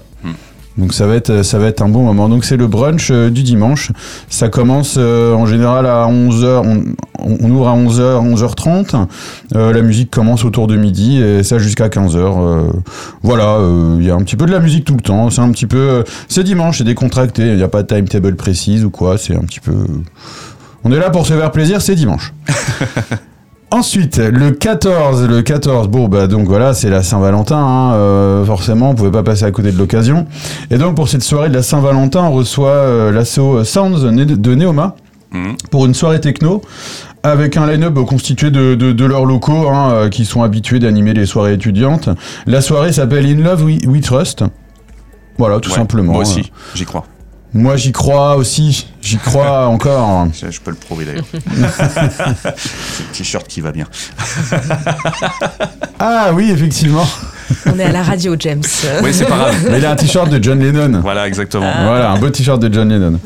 Donc 0.78 0.94
ça 0.94 1.08
va 1.08 1.16
être 1.16 1.44
ça 1.44 1.58
va 1.58 1.68
être 1.68 1.82
un 1.82 1.90
bon 1.90 2.04
moment. 2.04 2.28
Donc 2.28 2.44
c'est 2.46 2.58
le 2.58 2.68
brunch 2.68 3.10
euh, 3.12 3.30
du 3.30 3.44
dimanche. 3.44 3.92
Ça 4.30 4.50
commence 4.50 4.96
euh, 4.98 5.34
en 5.34 5.46
général 5.46 5.86
à 5.86 6.06
11h 6.08 6.62
on, 6.66 6.84
on 7.20 7.52
ouvre 7.52 7.68
à 7.68 7.78
11h 7.78 8.36
11h30. 8.36 9.08
Euh, 9.56 9.72
la 9.72 9.82
musique 9.82 10.12
commence 10.12 10.44
autour 10.44 10.68
de 10.68 10.76
midi 10.76 11.22
et 11.22 11.44
ça 11.44 11.60
jusqu'à 11.60 11.88
15h. 11.88 12.18
euh, 12.18 12.64
voilà, 13.24 13.56
euh, 13.56 13.98
il 14.00 14.06
y 14.06 14.12
a 14.12 14.16
un 14.16 14.22
petit 14.24 14.36
peu 14.36 14.46
de 14.46 14.52
la 14.52 14.60
musique 14.60 14.86
tout 14.86 14.96
le 14.96 15.02
temps, 15.02 15.30
c'est 15.30 15.42
un 15.42 15.52
petit 15.52 15.66
peu 15.66 15.78
euh, 15.78 16.04
c'est 16.28 16.44
dimanche, 16.44 16.80
c'est 16.80 16.84
décontracté, 16.84 17.48
il 17.48 17.56
n'y 17.56 17.64
a 17.64 17.68
pas 17.68 17.84
de 17.84 17.88
timetable 17.88 18.36
précise 18.36 18.84
ou 18.86 18.90
quoi, 18.90 19.18
c'est 19.18 19.36
un 19.36 19.42
petit 19.42 19.60
peu 19.60 19.74
on 20.84 20.92
est 20.92 21.00
là 21.00 21.10
pour 21.10 21.26
se 21.26 21.34
faire 21.34 21.52
plaisir, 21.52 21.82
c'est 21.82 21.96
dimanche. 21.96 22.34
Ensuite, 23.80 24.20
le 24.20 24.52
14, 24.52 25.28
le 25.28 25.42
14, 25.42 25.90
bon 25.90 26.08
bah 26.08 26.28
donc 26.28 26.48
voilà, 26.48 26.74
c'est 26.74 26.90
la 26.90 27.04
Saint-Valentin, 27.04 27.58
hein, 27.58 27.94
euh, 27.96 28.46
forcément, 28.46 28.92
on 28.92 28.96
pouvait 28.96 29.12
pas 29.12 29.22
passer 29.22 29.44
à 29.44 29.52
côté 29.52 29.70
de 29.74 29.78
l'occasion. 29.78 30.28
Et 30.72 30.78
donc 30.78 30.96
pour 30.96 31.10
cette 31.10 31.24
soirée 31.24 31.50
de 31.50 31.54
la 31.56 31.62
Saint-Valentin, 31.62 32.24
on 32.24 32.32
reçoit 32.32 32.70
euh, 32.70 33.12
l'assaut 33.12 33.66
Sounds 33.66 34.06
né- 34.14 34.24
de 34.24 34.56
Neoma 34.56 34.96
Mhm. 35.34 35.58
pour 35.72 35.86
une 35.86 35.94
soirée 35.94 36.22
techno 36.22 36.62
avec 37.22 37.58
un 37.58 37.68
line-up 37.70 37.96
constitué 38.06 38.50
de, 38.50 38.76
de, 38.76 38.94
de 38.94 39.06
leurs 39.06 39.26
locaux 39.26 39.68
hein, 39.68 39.90
euh, 39.92 40.10
qui 40.10 40.24
sont 40.24 40.42
habitués 40.42 40.80
d'animer 40.80 41.14
les 41.14 41.26
soirées 41.26 41.52
étudiantes. 41.56 42.08
La 42.46 42.62
soirée 42.62 42.94
s'appelle 42.94 43.26
In 43.26 43.44
Love 43.44 43.66
We, 43.66 43.80
We 43.88 44.02
Trust. 44.02 44.46
Voilà, 45.38 45.60
tout 45.60 45.70
Ouais, 45.72 45.76
simplement. 45.76 46.14
Moi 46.14 46.22
aussi, 46.22 46.50
j'y 46.76 46.86
crois. 46.86 47.04
Moi 47.56 47.78
j'y 47.78 47.94
crois 47.94 48.36
aussi, 48.36 48.86
j'y 49.02 49.18
crois 49.18 49.65
encore. 49.68 50.28
Je, 50.34 50.52
je 50.52 50.60
peux 50.60 50.72
le 50.72 50.78
prouver 50.78 51.06
d'ailleurs. 51.06 51.26
C'est 51.32 53.04
le 53.04 53.12
t-shirt 53.13 53.48
qui 53.48 53.62
va 53.62 53.72
bien. 53.72 53.88
Ah 55.98 56.32
oui, 56.34 56.52
effectivement. 56.52 57.08
On 57.74 57.80
est 57.80 57.84
à 57.84 57.92
la 57.92 58.04
radio, 58.04 58.36
James. 58.40 58.62
Oui, 59.04 59.10
c'est 59.14 59.26
pas 59.26 59.38
grave. 59.38 59.56
Mais 59.70 59.80
il 59.80 59.86
a 59.86 59.92
un 59.92 59.96
t-shirt 59.96 60.30
de 60.30 60.44
John 60.44 60.60
Lennon. 60.60 61.00
Voilà, 61.02 61.28
exactement. 61.28 61.70
Voilà, 61.84 62.12
un 62.12 62.20
beau 62.20 62.30
t-shirt 62.30 62.62
de 62.62 62.74
John 62.74 62.90
Lennon. 62.90 63.20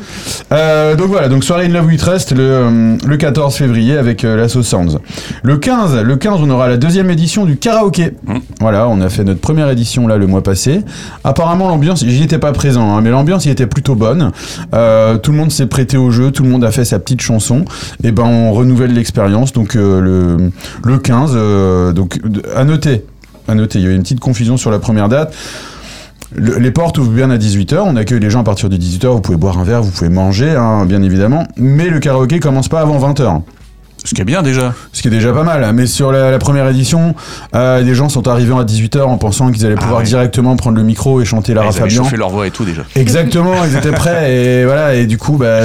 Euh, 0.52 0.96
donc 0.96 1.08
voilà, 1.08 1.30
donc 1.30 1.44
soirée 1.44 1.66
In 1.66 1.70
Love 1.70 1.86
We 1.86 1.98
Trust 1.98 2.32
le, 2.32 2.42
euh, 2.42 2.98
le 3.06 3.18
14 3.18 3.56
février 3.56 3.98
avec 3.98 4.24
euh, 4.24 4.36
l'Asso 4.36 4.64
Sounds. 4.64 5.00
Le 5.44 5.58
15, 5.58 6.02
le 6.02 6.16
15, 6.16 6.42
on 6.42 6.50
aura 6.50 6.68
la 6.68 6.78
deuxième 6.78 7.10
édition 7.10 7.46
du 7.46 7.58
karaoké. 7.58 8.12
Mm. 8.26 8.38
Voilà, 8.60 8.88
on 8.88 9.02
a 9.02 9.10
fait 9.10 9.24
notre 9.24 9.42
première 9.42 9.70
édition 9.70 10.08
là 10.08 10.18
le 10.18 10.28
mois 10.28 10.44
passé. 10.44 10.82
Apparemment 11.24 11.70
l'ambiance, 11.70 12.04
j'y 12.06 12.24
étais 12.24 12.40
pas 12.40 12.52
présent, 12.52 12.96
hein, 12.96 13.02
mais 13.02 13.10
l'ambiance 13.10 13.46
y 13.46 13.50
était 13.50 13.68
plutôt 13.68 13.96
bonne. 13.96 14.32
Euh, 14.74 15.18
tout 15.18 15.32
le 15.32 15.38
monde 15.38 15.52
s'est 15.52 15.68
prêté 15.68 15.98
au 15.98 16.12
jeu, 16.12 16.32
tout 16.32 16.44
le 16.44 16.50
monde 16.50 16.64
a 16.64 16.72
fait 16.72 16.86
sa 16.86 17.00
petite 17.00 17.22
chanson. 17.22 17.66
Et 18.04 18.12
ben 18.12 18.24
on 18.24 18.52
renouvelle 18.52 18.94
l'expérience. 18.94 19.54
Donc 19.54 19.76
euh, 19.76 20.02
le, 20.02 20.52
le 20.84 20.98
15, 20.98 21.32
euh, 21.36 21.92
donc 21.92 22.20
à 22.56 22.64
noter, 22.64 23.06
à 23.50 23.56
noter, 23.56 23.80
il 23.80 23.86
y 23.86 23.88
a 23.88 23.92
eu 23.92 23.96
une 23.96 24.02
petite 24.04 24.20
confusion 24.20 24.58
sur 24.58 24.72
la 24.72 24.80
première 24.80 25.10
date. 25.10 25.34
Le- 26.36 26.58
les 26.60 26.72
portes 26.72 26.98
ouvrent 27.00 27.10
bien 27.12 27.32
à 27.32 27.38
18h, 27.38 27.80
on 27.86 27.96
accueille 27.96 28.20
les 28.20 28.30
gens 28.30 28.42
à 28.42 28.44
partir 28.44 28.70
de 28.70 28.78
18h, 28.78 29.08
vous 29.08 29.22
pouvez 29.22 29.38
boire 29.38 29.58
un 29.58 29.64
verre, 29.64 29.82
vous 29.82 29.90
pouvez 29.92 30.10
manger, 30.12 30.52
hein, 30.52 30.86
bien 30.86 31.02
évidemment, 31.02 31.48
mais 31.58 31.90
le 31.90 32.00
karaoké 32.00 32.40
commence 32.40 32.68
pas 32.68 32.82
avant 32.82 33.00
20h, 33.00 33.42
Ce 34.04 34.14
qui 34.14 34.22
est 34.22 34.26
bien 34.26 34.44
déjà. 34.44 34.76
ce 34.94 35.02
qui 35.02 35.08
est 35.08 35.12
déjà 35.12 35.34
pas 35.34 35.42
mal. 35.44 35.68
Mais 35.74 35.88
sur 35.88 36.12
la, 36.12 36.30
la 36.30 36.38
première 36.38 36.68
édition, 36.70 37.16
euh, 37.56 37.82
des 37.84 37.96
gens 37.96 38.10
sont 38.10 38.28
arrivés 38.28 38.54
à 38.54 38.64
18h 38.64 39.02
en 39.02 39.18
pensant 39.18 39.52
qu'ils 39.52 39.66
allaient 39.66 39.74
Ah 39.78 39.82
pouvoir 39.82 40.00
ouais. 40.02 40.06
directement 40.06 40.56
prendre 40.56 40.78
le 40.78 40.84
micro 40.84 41.20
et 41.20 41.26
chanter 41.26 41.56
Lara 41.56 41.68
Ils 41.68 41.70
avaient 41.70 41.80
Fabian. 41.80 42.04
chauffé 42.04 42.16
leur 42.18 42.30
voix 42.30 42.46
et 42.46 42.52
tout 42.52 42.64
déjà. 42.64 42.84
Exactement, 42.96 43.54
ils 43.66 43.76
étaient 43.76 43.92
prêts 43.92 44.32
et 44.62 44.66
voilà, 44.66 44.94
et 44.94 45.08
du 45.08 45.18
coup, 45.18 45.36
bah, 45.38 45.62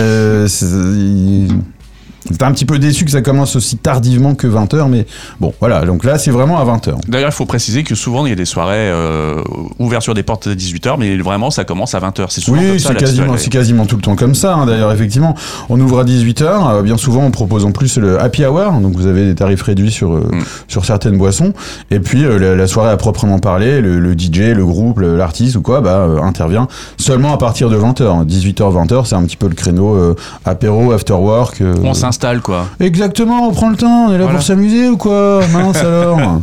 c'est- 2.30 2.42
un 2.42 2.52
petit 2.52 2.64
peu 2.64 2.78
déçu 2.78 3.04
que 3.04 3.10
ça 3.10 3.22
commence 3.22 3.56
aussi 3.56 3.76
tardivement 3.76 4.34
que 4.34 4.46
20h, 4.46 4.88
mais 4.88 5.06
bon, 5.40 5.52
voilà, 5.60 5.84
donc 5.84 6.04
là 6.04 6.18
c'est 6.18 6.30
vraiment 6.30 6.58
à 6.58 6.64
20h. 6.64 6.94
D'ailleurs, 7.08 7.30
il 7.30 7.34
faut 7.34 7.46
préciser 7.46 7.82
que 7.84 7.94
souvent 7.94 8.26
il 8.26 8.30
y 8.30 8.32
a 8.32 8.36
des 8.36 8.44
soirées 8.44 8.74
euh, 8.90 9.42
ouverture 9.78 10.14
des 10.14 10.22
portes 10.22 10.46
à 10.46 10.54
18h, 10.54 10.96
mais 10.98 11.16
vraiment 11.18 11.50
ça 11.50 11.64
commence 11.64 11.94
à 11.94 12.00
20h. 12.00 12.26
C'est 12.30 12.40
souvent 12.40 12.58
Oui, 12.60 12.80
c'est 12.80 12.94
quasiment, 12.94 13.36
c'est 13.36 13.50
quasiment 13.50 13.86
tout 13.86 13.96
le 13.96 14.02
temps 14.02 14.16
comme 14.16 14.34
ça. 14.34 14.54
hein. 14.54 14.66
D'ailleurs, 14.66 14.92
effectivement, 14.92 15.34
on 15.68 15.80
ouvre 15.80 16.00
à 16.00 16.04
18h. 16.04 16.82
bien 16.82 16.96
souvent, 16.96 17.22
on 17.24 17.30
propose 17.30 17.64
en 17.64 17.72
plus 17.72 17.96
le 17.98 18.20
happy 18.20 18.44
hour. 18.44 18.72
Donc, 18.80 18.94
vous 18.96 19.06
avez 19.06 19.24
des 19.26 19.34
tarifs 19.34 19.62
réduits 19.62 19.90
sur, 19.90 20.12
euh, 20.14 20.28
Mm. 20.32 20.42
sur 20.68 20.84
certaines 20.84 21.16
boissons. 21.18 21.52
Et 21.90 22.00
puis, 22.00 22.24
euh, 22.24 22.38
la, 22.38 22.54
la 22.56 22.66
soirée 22.66 22.90
à 22.90 22.96
proprement 22.96 23.38
parler, 23.38 23.80
le, 23.80 23.98
le 24.00 24.14
DJ, 24.14 24.52
le 24.54 24.64
groupe, 24.64 25.00
l'artiste 25.00 25.56
ou 25.56 25.62
quoi, 25.62 25.80
bah, 25.80 25.98
euh, 26.08 26.20
intervient 26.22 26.68
seulement 26.98 27.32
à 27.32 27.38
partir 27.38 27.70
de 27.70 27.76
20h. 27.76 28.24
18h, 28.24 28.70
20h, 28.72 29.06
c'est 29.06 29.14
un 29.14 29.22
petit 29.24 29.36
peu 29.36 29.48
le 29.48 29.54
créneau 29.54 29.94
euh, 29.94 30.14
apéro, 30.44 30.92
after 30.92 31.14
work. 31.14 31.60
euh, 31.60 31.74
On 31.82 31.94
s'installe 32.14 32.36
s'installe, 32.36 32.40
quoi. 32.42 32.66
Exactement, 32.80 33.48
on 33.48 33.52
prend 33.52 33.70
le 33.70 33.76
temps, 33.76 34.06
on 34.06 34.08
est 34.10 34.18
là 34.18 34.24
Voilà. 34.24 34.38
pour 34.38 34.42
s'amuser 34.46 34.88
ou 34.88 34.96
quoi? 34.96 35.40
Mince 35.52 35.76
alors 35.82 36.40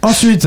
Ensuite, 0.00 0.46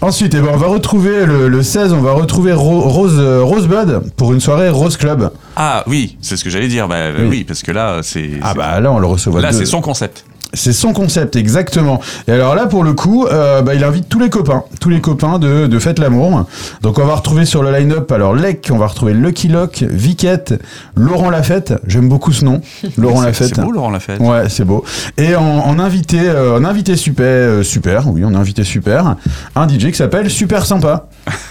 ensuite 0.00 0.32
eh 0.34 0.40
ben, 0.40 0.48
on 0.54 0.56
va 0.56 0.66
retrouver 0.66 1.26
le, 1.26 1.48
le 1.48 1.62
16, 1.62 1.92
on 1.92 2.00
va 2.00 2.12
retrouver 2.12 2.54
Ro- 2.54 2.80
Rose, 2.88 3.16
euh, 3.18 3.42
Rosebud 3.44 4.00
pour 4.16 4.32
une 4.32 4.40
soirée 4.40 4.70
Rose 4.70 4.96
Club. 4.96 5.30
Ah 5.56 5.84
oui, 5.86 6.16
c'est 6.22 6.38
ce 6.38 6.44
que 6.44 6.48
j'allais 6.48 6.68
dire. 6.68 6.88
Bah, 6.88 6.96
Oui. 7.18 7.26
oui. 7.28 7.44
parce 7.44 7.62
que 7.62 7.70
là, 7.70 7.98
c'est. 8.02 8.30
Ah 8.40 8.54
bah 8.54 8.80
là 8.80 8.90
on 8.90 8.98
le 8.98 9.06
recevra. 9.06 9.42
Là, 9.42 9.52
c'est 9.52 9.66
son 9.66 9.82
concept. 9.82 10.24
C'est 10.54 10.72
son 10.72 10.94
concept, 10.94 11.36
exactement. 11.36 12.00
Et 12.26 12.32
alors 12.32 12.54
là, 12.54 12.66
pour 12.66 12.82
le 12.82 12.94
coup, 12.94 13.26
euh, 13.26 13.60
bah, 13.60 13.74
il 13.74 13.84
invite 13.84 14.08
tous 14.08 14.18
les 14.18 14.30
copains, 14.30 14.64
tous 14.80 14.88
les 14.88 15.00
copains 15.00 15.38
de, 15.38 15.66
de 15.66 15.78
Fête 15.78 15.98
l'amour. 15.98 16.46
Donc 16.80 16.98
on 16.98 17.04
va 17.04 17.16
retrouver 17.16 17.44
sur 17.44 17.62
le 17.62 17.70
line-up, 17.70 18.10
alors 18.12 18.34
Lec, 18.34 18.68
on 18.72 18.78
va 18.78 18.86
retrouver 18.86 19.12
Lucky 19.12 19.48
Lock, 19.48 19.84
Viquette, 19.88 20.54
Laurent 20.96 21.28
Lafette. 21.28 21.74
J'aime 21.86 22.08
beaucoup 22.08 22.32
ce 22.32 22.46
nom, 22.46 22.62
Laurent 22.96 23.20
Lafette. 23.22 23.54
C'est 23.56 23.60
beau, 23.62 23.72
Laurent 23.72 23.90
Lafette. 23.90 24.20
Ouais, 24.20 24.48
c'est 24.48 24.64
beau. 24.64 24.84
Et 25.18 25.36
en, 25.36 25.42
en 25.44 25.78
invité, 25.78 26.20
euh, 26.20 26.58
en 26.58 26.64
invité 26.64 26.96
super, 26.96 27.26
euh, 27.26 27.62
super, 27.62 28.08
oui, 28.08 28.22
on 28.24 28.34
a 28.34 28.38
invité 28.38 28.64
super, 28.64 29.16
un 29.54 29.68
DJ 29.68 29.88
qui 29.88 29.96
s'appelle 29.96 30.30
Super 30.30 30.64
Sympa. 30.64 31.08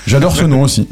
J'adore 0.08 0.36
ce 0.36 0.44
nom 0.46 0.64
aussi. 0.64 0.88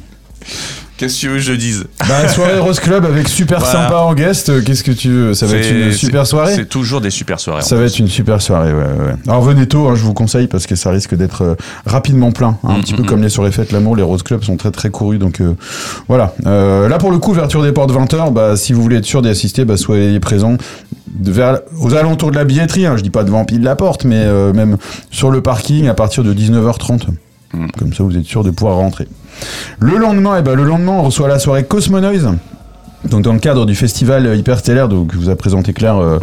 Qu'est-ce 0.98 1.16
que 1.16 1.20
tu 1.20 1.28
veux 1.28 1.36
que 1.36 1.42
je 1.42 1.52
dise 1.52 1.84
Bah, 2.08 2.26
soirée 2.30 2.58
Rose 2.58 2.80
Club 2.80 3.04
avec 3.06 3.28
Super 3.28 3.60
Voilà. 3.60 3.74
Sympa 3.84 3.98
en 3.98 4.14
guest. 4.14 4.48
euh, 4.48 4.62
Qu'est-ce 4.66 4.82
que 4.84 4.94
tu 4.94 5.10
veux? 5.10 5.34
Ça 5.34 5.46
va 5.46 5.58
être 5.58 5.70
une 5.70 5.92
super 5.92 6.26
soirée? 6.26 6.56
C'est 6.56 6.70
toujours 6.70 7.02
des 7.02 7.10
super 7.10 7.38
soirées. 7.38 7.64
Ça 7.64 7.76
va 7.76 7.84
être 7.84 8.00
une 8.00 8.08
super 8.08 8.42
soirée, 8.42 8.74
ouais. 8.74 8.86
Alors 9.28 9.42
venez 9.42 9.68
tôt, 9.68 9.90
hein, 9.90 9.96
je 9.96 10.04
vous 10.04 10.14
conseille 10.14 10.48
parce 10.48 10.66
que 10.68 10.76
ça 10.76 10.92
risque 10.92 11.14
d'être 11.14 11.42
euh, 11.44 11.56
rapidement 11.86 12.32
plein. 12.32 12.58
hein, 12.64 12.70
un 12.70 12.78
Mm, 12.78 12.82
petit 12.82 12.94
mm, 12.94 12.98
peu 12.98 13.04
mm. 13.04 13.06
comme 13.08 13.22
les 13.24 13.30
soirées 13.30 13.52
fêtes 13.52 13.74
l'amour, 13.74 13.98
les 13.98 14.04
Rose 14.04 14.24
Club 14.24 14.44
sont 14.46 14.56
très 14.56 14.72
très 14.72 14.90
courus, 14.90 15.20
donc 15.20 15.42
euh, 15.42 15.54
voilà. 16.08 16.34
Euh, 16.46 16.88
là 16.88 16.98
pour 16.98 17.12
le 17.12 17.18
coup, 17.18 17.32
ouverture 17.32 17.62
des 17.62 17.74
portes 17.74 17.92
20h, 17.92 18.32
bah, 18.32 18.56
si 18.56 18.72
vous 18.72 18.82
voulez 18.82 18.96
être 18.96 19.06
sûr 19.06 19.22
d'y 19.22 19.28
assister, 19.28 19.66
bah, 19.66 19.76
soyez 19.76 20.18
présents 20.22 20.56
vers, 21.22 21.60
aux 21.82 21.94
alentours 21.94 22.32
de 22.32 22.38
la 22.38 22.46
billetterie, 22.46 22.86
hein, 22.86 22.96
je 22.96 23.04
dis 23.04 23.10
pas 23.10 23.26
devant 23.26 23.44
pile 23.44 23.64
la 23.64 23.76
porte, 23.76 24.06
mais 24.06 24.26
même 24.54 24.78
sur 25.12 25.30
le 25.30 25.42
parking 25.42 25.88
à 25.90 25.94
partir 25.94 26.24
de 26.24 26.34
19h30. 26.34 27.02
Mm. 27.56 27.68
Comme 27.78 27.94
ça 27.94 28.04
vous 28.04 28.18
êtes 28.18 28.26
sûr 28.26 28.44
de 28.44 28.52
pouvoir 28.52 28.78
rentrer. 28.78 29.08
Le 29.80 29.98
lendemain, 29.98 30.36
eh 30.40 30.42
ben, 30.42 30.56
le 30.56 30.64
lendemain, 30.64 30.94
on 30.94 31.04
reçoit 31.04 31.28
la 31.28 31.40
soirée 31.40 31.64
Cosmonoise. 31.64 32.30
Donc 33.10 33.22
dans 33.22 33.34
le 33.34 33.40
cadre 33.40 33.66
du 33.66 33.76
festival 33.76 34.36
Hyperstellaire, 34.36 34.90
donc 34.90 35.12
que 35.12 35.18
vous 35.18 35.30
a 35.30 35.36
présenté 35.36 35.74
Claire, 35.74 35.98
euh, 35.98 36.18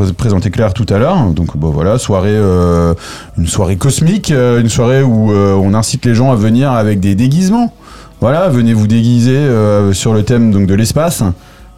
a 0.00 0.12
présenté 0.14 0.50
Claire 0.50 0.74
tout 0.74 0.86
à 0.88 0.98
l'heure. 0.98 1.26
Donc 1.30 1.56
bon, 1.56 1.70
voilà, 1.70 1.96
soirée, 1.98 2.30
euh, 2.30 2.94
une 3.38 3.46
soirée 3.46 3.76
cosmique, 3.76 4.32
euh, 4.32 4.60
une 4.60 4.68
soirée 4.68 5.02
où 5.02 5.30
euh, 5.30 5.54
on 5.54 5.74
incite 5.74 6.04
les 6.04 6.14
gens 6.14 6.32
à 6.32 6.34
venir 6.34 6.72
avec 6.72 6.98
des 6.98 7.14
déguisements. 7.14 7.72
Voilà, 8.20 8.48
venez 8.48 8.74
vous 8.74 8.86
déguiser 8.86 9.36
euh, 9.36 9.92
sur 9.92 10.12
le 10.12 10.24
thème 10.24 10.50
donc 10.50 10.66
de 10.66 10.74
l'espace. 10.74 11.22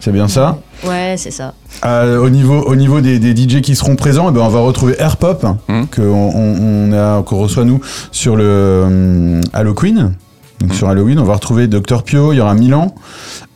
C'est 0.01 0.13
bien 0.13 0.29
ça? 0.29 0.59
Ouais, 0.85 1.15
c'est 1.17 1.31
ça. 1.31 1.55
Euh, 1.85 2.19
au 2.19 2.29
niveau, 2.31 2.61
au 2.63 2.75
niveau 2.77 3.01
des, 3.01 3.19
des 3.19 3.35
DJ 3.35 3.61
qui 3.61 3.75
seront 3.77 3.97
présents, 3.97 4.29
eh 4.29 4.33
ben, 4.33 4.41
on 4.41 4.49
va 4.49 4.61
retrouver 4.61 4.95
Air 4.99 5.17
Pop, 5.17 5.45
Mhm. 5.69 5.87
que 5.89 6.03
on, 6.03 6.31
on 6.35 6.93
a, 6.93 7.23
qu'on 7.23 7.39
reçoit 7.39 7.65
nous 7.65 7.81
sur 8.13 8.37
le 8.37 8.83
hum, 8.87 9.41
Halloween. 9.53 10.13
Donc 10.61 10.73
sur 10.75 10.89
Halloween, 10.89 11.19
on 11.19 11.25
va 11.25 11.35
retrouver 11.35 11.67
Dr 11.67 12.03
Pio, 12.03 12.33
il 12.33 12.37
y 12.37 12.41
aura 12.41 12.55
Milan. 12.55 12.95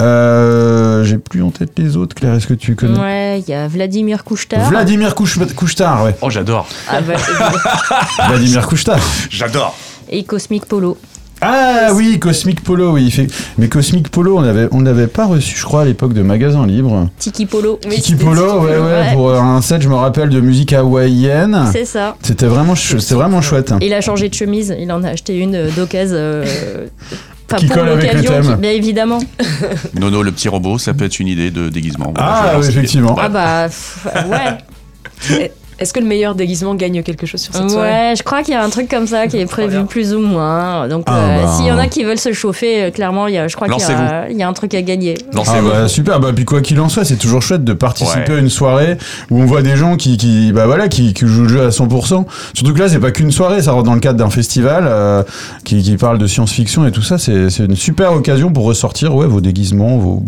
Euh, 0.02 1.02
J'ai 1.04 1.16
plus 1.18 1.42
en 1.42 1.50
tête 1.50 1.72
les 1.78 1.96
autres. 1.96 2.14
Claire, 2.14 2.34
est-ce 2.34 2.46
que 2.46 2.52
tu 2.54 2.74
connais? 2.76 2.98
Ouais, 2.98 3.40
il 3.40 3.50
y 3.50 3.54
a 3.54 3.68
Vladimir 3.68 4.22
Kouchtar. 4.24 4.68
Vladimir 4.68 5.14
Couchetard, 5.14 6.04
ouais. 6.04 6.14
Oh, 6.20 6.28
j'adore. 6.30 6.66
Ah, 6.90 7.00
bah, 7.00 7.14
Vladimir 8.28 8.66
Couchetard. 8.66 8.98
J'adore. 9.30 9.74
et 10.10 10.24
Cosmic 10.24 10.66
Polo. 10.66 10.98
Ah 11.42 11.88
oui, 11.94 12.18
Cosmic 12.18 12.62
Polo, 12.62 12.92
oui. 12.92 13.04
il 13.06 13.10
fait- 13.10 13.26
Mais 13.58 13.68
Cosmic 13.68 14.10
Polo, 14.10 14.36
on 14.38 14.42
avait, 14.44 14.68
on 14.72 14.80
l'avait 14.80 15.06
pas 15.06 15.26
reçu, 15.26 15.56
je 15.56 15.64
crois, 15.64 15.82
à 15.82 15.84
l'époque 15.84 16.12
de 16.12 16.22
Magasin 16.22 16.66
Libre. 16.66 17.08
Tiki 17.18 17.46
Polo. 17.46 17.78
Kiki 17.88 18.14
Polo, 18.16 18.60
ouais, 18.60 18.70
ouais, 18.70 18.78
Ouais. 18.80 19.12
pour 19.14 19.30
euh, 19.30 19.38
un 19.40 19.60
set, 19.62 19.80
je 19.82 19.88
me 19.88 19.94
rappelle, 19.94 20.28
de 20.28 20.40
musique 20.40 20.72
hawaïenne. 20.72 21.66
C'est 21.72 21.84
ça. 21.86 22.16
C'était 22.22 22.46
vraiment, 22.46 22.74
ch- 22.74 23.00
c'était 23.00 23.14
vraiment 23.14 23.40
chouette. 23.40 23.72
Il 23.80 23.94
a 23.94 24.00
changé 24.00 24.28
de 24.28 24.34
chemise. 24.34 24.74
Il 24.78 24.92
en 24.92 25.02
a 25.02 25.08
acheté 25.10 25.36
une 25.38 25.54
euh, 25.54 25.70
d'occasion. 25.74 26.14
euh, 26.16 26.86
pas 27.48 27.56
Qui 27.56 27.66
pour 27.66 27.76
colle 27.76 27.88
avec 27.88 28.02
le 28.12 28.18
l'occasion, 28.18 28.32
thème. 28.42 28.54
qui- 28.56 28.60
Bien 28.60 28.70
évidemment. 28.72 29.18
Nono, 29.98 30.22
le 30.22 30.32
petit 30.32 30.48
robot, 30.48 30.78
ça 30.78 30.92
peut 30.94 31.06
être 31.06 31.18
une 31.20 31.28
idée 31.28 31.50
de 31.50 31.68
déguisement. 31.68 32.12
Voilà, 32.14 32.52
Ah, 32.54 32.58
oui, 32.60 32.66
effectivement. 32.68 33.16
Ah 33.20 33.28
bah 33.28 33.64
pff, 33.66 34.06
ouais. 34.30 35.50
Est-ce 35.80 35.92
que 35.94 36.00
le 36.00 36.06
meilleur 36.06 36.34
déguisement 36.34 36.74
gagne 36.74 37.02
quelque 37.02 37.26
chose 37.26 37.40
sur 37.40 37.54
cette 37.54 37.70
soirée 37.70 37.90
Ouais, 37.90 38.14
je 38.16 38.22
crois 38.22 38.42
qu'il 38.42 38.52
y 38.52 38.56
a 38.56 38.62
un 38.62 38.68
truc 38.68 38.88
comme 38.90 39.06
ça 39.06 39.26
qui 39.28 39.38
est 39.38 39.46
prévu 39.46 39.84
plus 39.86 40.14
ou 40.14 40.20
moins. 40.20 40.86
Donc, 40.88 41.04
Ah, 41.06 41.16
euh, 41.16 41.42
bah. 41.44 41.52
s'il 41.56 41.64
y 41.66 41.72
en 41.72 41.78
a 41.78 41.86
qui 41.88 42.04
veulent 42.04 42.18
se 42.18 42.32
chauffer, 42.34 42.82
euh, 42.84 42.90
clairement, 42.90 43.26
il 43.28 43.34
y 43.34 43.38
a, 43.38 43.48
je 43.48 43.56
crois 43.56 43.66
qu'il 43.68 43.78
y, 43.82 43.90
a- 43.90 44.30
y 44.30 44.42
un 44.42 44.52
truc 44.52 44.74
à 44.74 44.82
gagner. 44.82 45.14
Ah 45.18 45.36
Lancez-vous. 45.36 45.68
bah 45.70 45.88
super, 45.88 46.20
bah 46.20 46.32
puis 46.34 46.44
quoi 46.44 46.60
qu'il 46.60 46.78
en 46.80 46.88
soit, 46.90 47.04
c'est 47.06 47.16
toujours 47.16 47.40
chouette 47.40 47.64
de 47.64 47.72
participer 47.72 48.30
Ouais. 48.32 48.36
à 48.36 48.40
une 48.40 48.50
soirée 48.50 48.98
où 49.30 49.40
on 49.40 49.46
voit 49.46 49.62
des 49.62 49.76
gens 49.76 49.96
qui, 49.96 50.16
qui 50.18 50.52
bah 50.52 50.66
voilà, 50.66 50.88
qui, 50.88 51.14
qui 51.14 51.26
jouent 51.26 51.42
le 51.44 51.48
jeu 51.48 51.62
à 51.64 51.70
100%. 51.70 52.26
Surtout 52.54 52.74
que 52.74 52.78
là, 52.78 52.88
c'est 52.90 53.00
pas 53.00 53.10
qu'une 53.10 53.32
soirée, 53.32 53.62
ça 53.62 53.72
rentre 53.72 53.84
dans 53.84 53.94
le 53.94 54.00
cadre 54.00 54.18
d'un 54.18 54.30
festival 54.30 54.84
euh, 54.86 55.22
qui, 55.64 55.82
qui 55.82 55.96
parle 55.96 56.18
de 56.18 56.26
science-fiction 56.26 56.86
et 56.86 56.92
tout 56.92 57.02
ça. 57.02 57.16
C'est 57.16 57.48
c'est 57.48 57.64
une 57.64 57.76
super 57.76 58.12
occasion 58.12 58.52
pour 58.52 58.64
ressortir 58.64 59.14
ouais, 59.14 59.26
vos 59.26 59.40
déguisements, 59.40 59.96
vos, 59.96 60.22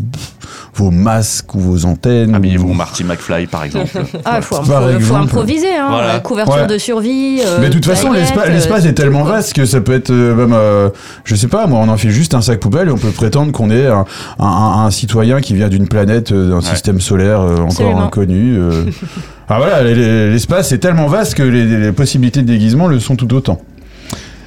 vos 0.75 0.91
masques 0.91 1.55
ou 1.55 1.61
vos 1.61 1.85
antennes. 1.87 2.35
Habillez-vous 2.35 2.69
ou- 2.71 2.75
Marty 2.75 3.05
McFly, 3.05 3.47
par 3.47 3.65
exemple. 3.65 3.89
Ah, 4.25 4.37
il 4.37 4.43
faut, 4.43 4.57
Par 4.57 4.65
faut- 4.65 4.73
faut 4.73 4.89
exemple. 4.97 5.23
improviser. 5.25 5.75
Hein. 5.75 5.89
Voilà. 5.91 6.15
Euh, 6.15 6.19
Couverture 6.21 6.55
Ouais. 6.63 6.67
de 6.67 6.79
survie. 6.79 7.41
euh, 7.45 7.59
Mais 7.61 7.69
de 7.69 7.73
toute 7.73 7.85
façon, 7.87 8.13
l'espace 8.13 8.49
euh, 8.49 8.53
l'espace 8.53 8.85
est 8.87 8.93
tellement 8.95 9.25
vaste 9.25 9.53
que 9.55 9.65
ça 9.67 9.81
peut 9.81 9.93
être 9.95 10.11
même, 10.13 10.53
euh, 10.53 10.91
je 11.25 11.35
sais 11.35 11.49
pas, 11.49 11.67
moi, 11.67 11.81
on 11.83 11.89
en 11.89 11.97
fait 11.97 12.11
juste 12.11 12.35
un 12.35 12.41
sac 12.41 12.61
poubelle 12.61 12.89
et 12.89 12.93
on 12.93 12.97
peut 12.99 13.11
prétendre 13.11 13.53
qu'on 13.53 13.71
est 13.71 13.87
un, 13.87 14.05
un- 14.39 14.47
un- 14.47 14.85
un 14.87 14.91
citoyen 14.91 15.41
qui 15.41 15.55
vient 15.55 15.69
d'une 15.69 15.89
planète, 15.89 16.33
d'un 16.33 16.61
système 16.61 17.01
solaire 17.01 17.41
euh, 17.41 17.53
encore 17.55 17.65
Absolument. 17.67 18.05
inconnu. 18.07 18.57
euh. 18.59 18.85
ah 19.49 19.59
voilà, 19.59 19.83
les- 19.83 19.95
les- 19.95 20.31
l'espace 20.31 20.73
est 20.73 20.79
tellement 20.79 21.07
vaste 21.07 21.35
que 21.35 21.43
les, 21.43 21.65
les 21.67 21.93
possibilités 21.93 22.43
de 22.43 22.47
déguisement 22.47 22.87
le 22.87 23.01
sont 23.01 23.17
tout 23.17 23.33
autant. 23.35 23.61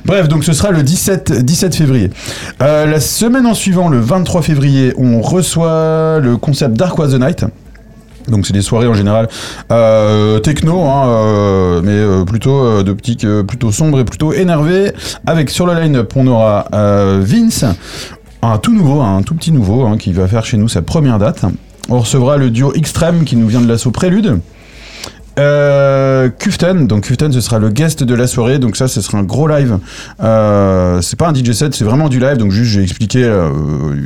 Bref, 0.05 0.27
donc 0.27 0.43
ce 0.43 0.53
sera 0.53 0.69
le 0.69 0.83
17, 0.83 1.43
17 1.43 1.75
février. 1.75 2.11
Euh, 2.61 2.85
la 2.85 2.99
semaine 2.99 3.47
en 3.47 3.55
suivant, 3.55 3.89
le 3.89 3.99
23 3.99 4.43
février, 4.43 4.93
on 4.97 5.19
reçoit 5.19 6.19
le 6.19 6.37
concept 6.37 6.75
Dark 6.75 6.97
Was 6.99 7.09
the 7.09 7.19
Night. 7.19 7.45
Donc 8.27 8.45
c'est 8.45 8.53
des 8.53 8.61
soirées 8.61 8.87
en 8.87 8.93
général 8.93 9.27
euh, 9.71 10.39
techno, 10.39 10.83
hein, 10.83 11.07
euh, 11.07 11.81
mais 11.83 12.25
plutôt 12.25 12.83
d'optique 12.83 13.25
plutôt 13.47 13.71
sombre 13.71 13.99
et 13.99 14.05
plutôt 14.05 14.31
énervé. 14.31 14.91
Avec 15.25 15.49
sur 15.49 15.65
le 15.65 15.73
line-up, 15.73 16.13
on 16.15 16.27
aura 16.27 16.67
Vince, 16.71 17.65
un 18.43 18.57
tout 18.59 18.75
nouveau, 18.75 19.01
un 19.01 19.23
tout 19.23 19.33
petit 19.33 19.51
nouveau, 19.51 19.85
hein, 19.85 19.97
qui 19.97 20.13
va 20.13 20.27
faire 20.27 20.45
chez 20.45 20.57
nous 20.57 20.67
sa 20.67 20.83
première 20.83 21.17
date. 21.17 21.45
On 21.89 21.99
recevra 21.99 22.37
le 22.37 22.51
duo 22.51 22.73
Extreme 22.73 23.25
qui 23.25 23.35
nous 23.35 23.47
vient 23.47 23.61
de 23.61 23.67
l'assaut 23.67 23.91
Prélude. 23.91 24.39
Euh, 25.37 26.29
Kuften, 26.29 26.87
donc 26.87 27.03
Kuften 27.03 27.31
ce 27.31 27.41
sera 27.41 27.59
le 27.59 27.69
guest 27.69 28.03
de 28.03 28.15
la 28.15 28.25
soirée, 28.27 28.57
donc 28.57 28.77
ça 28.77 28.87
ce 28.87 29.01
sera 29.01 29.17
un 29.17 29.23
gros 29.23 29.47
live. 29.47 29.79
Euh, 30.23 31.01
c'est 31.01 31.17
pas 31.19 31.27
un 31.27 31.33
DJ 31.33 31.51
set, 31.51 31.73
c'est 31.75 31.83
vraiment 31.83 32.07
du 32.09 32.19
live, 32.19 32.37
donc 32.37 32.51
juste 32.51 32.71
j'ai 32.71 32.81
expliqué, 32.83 33.23
euh, 33.23 33.49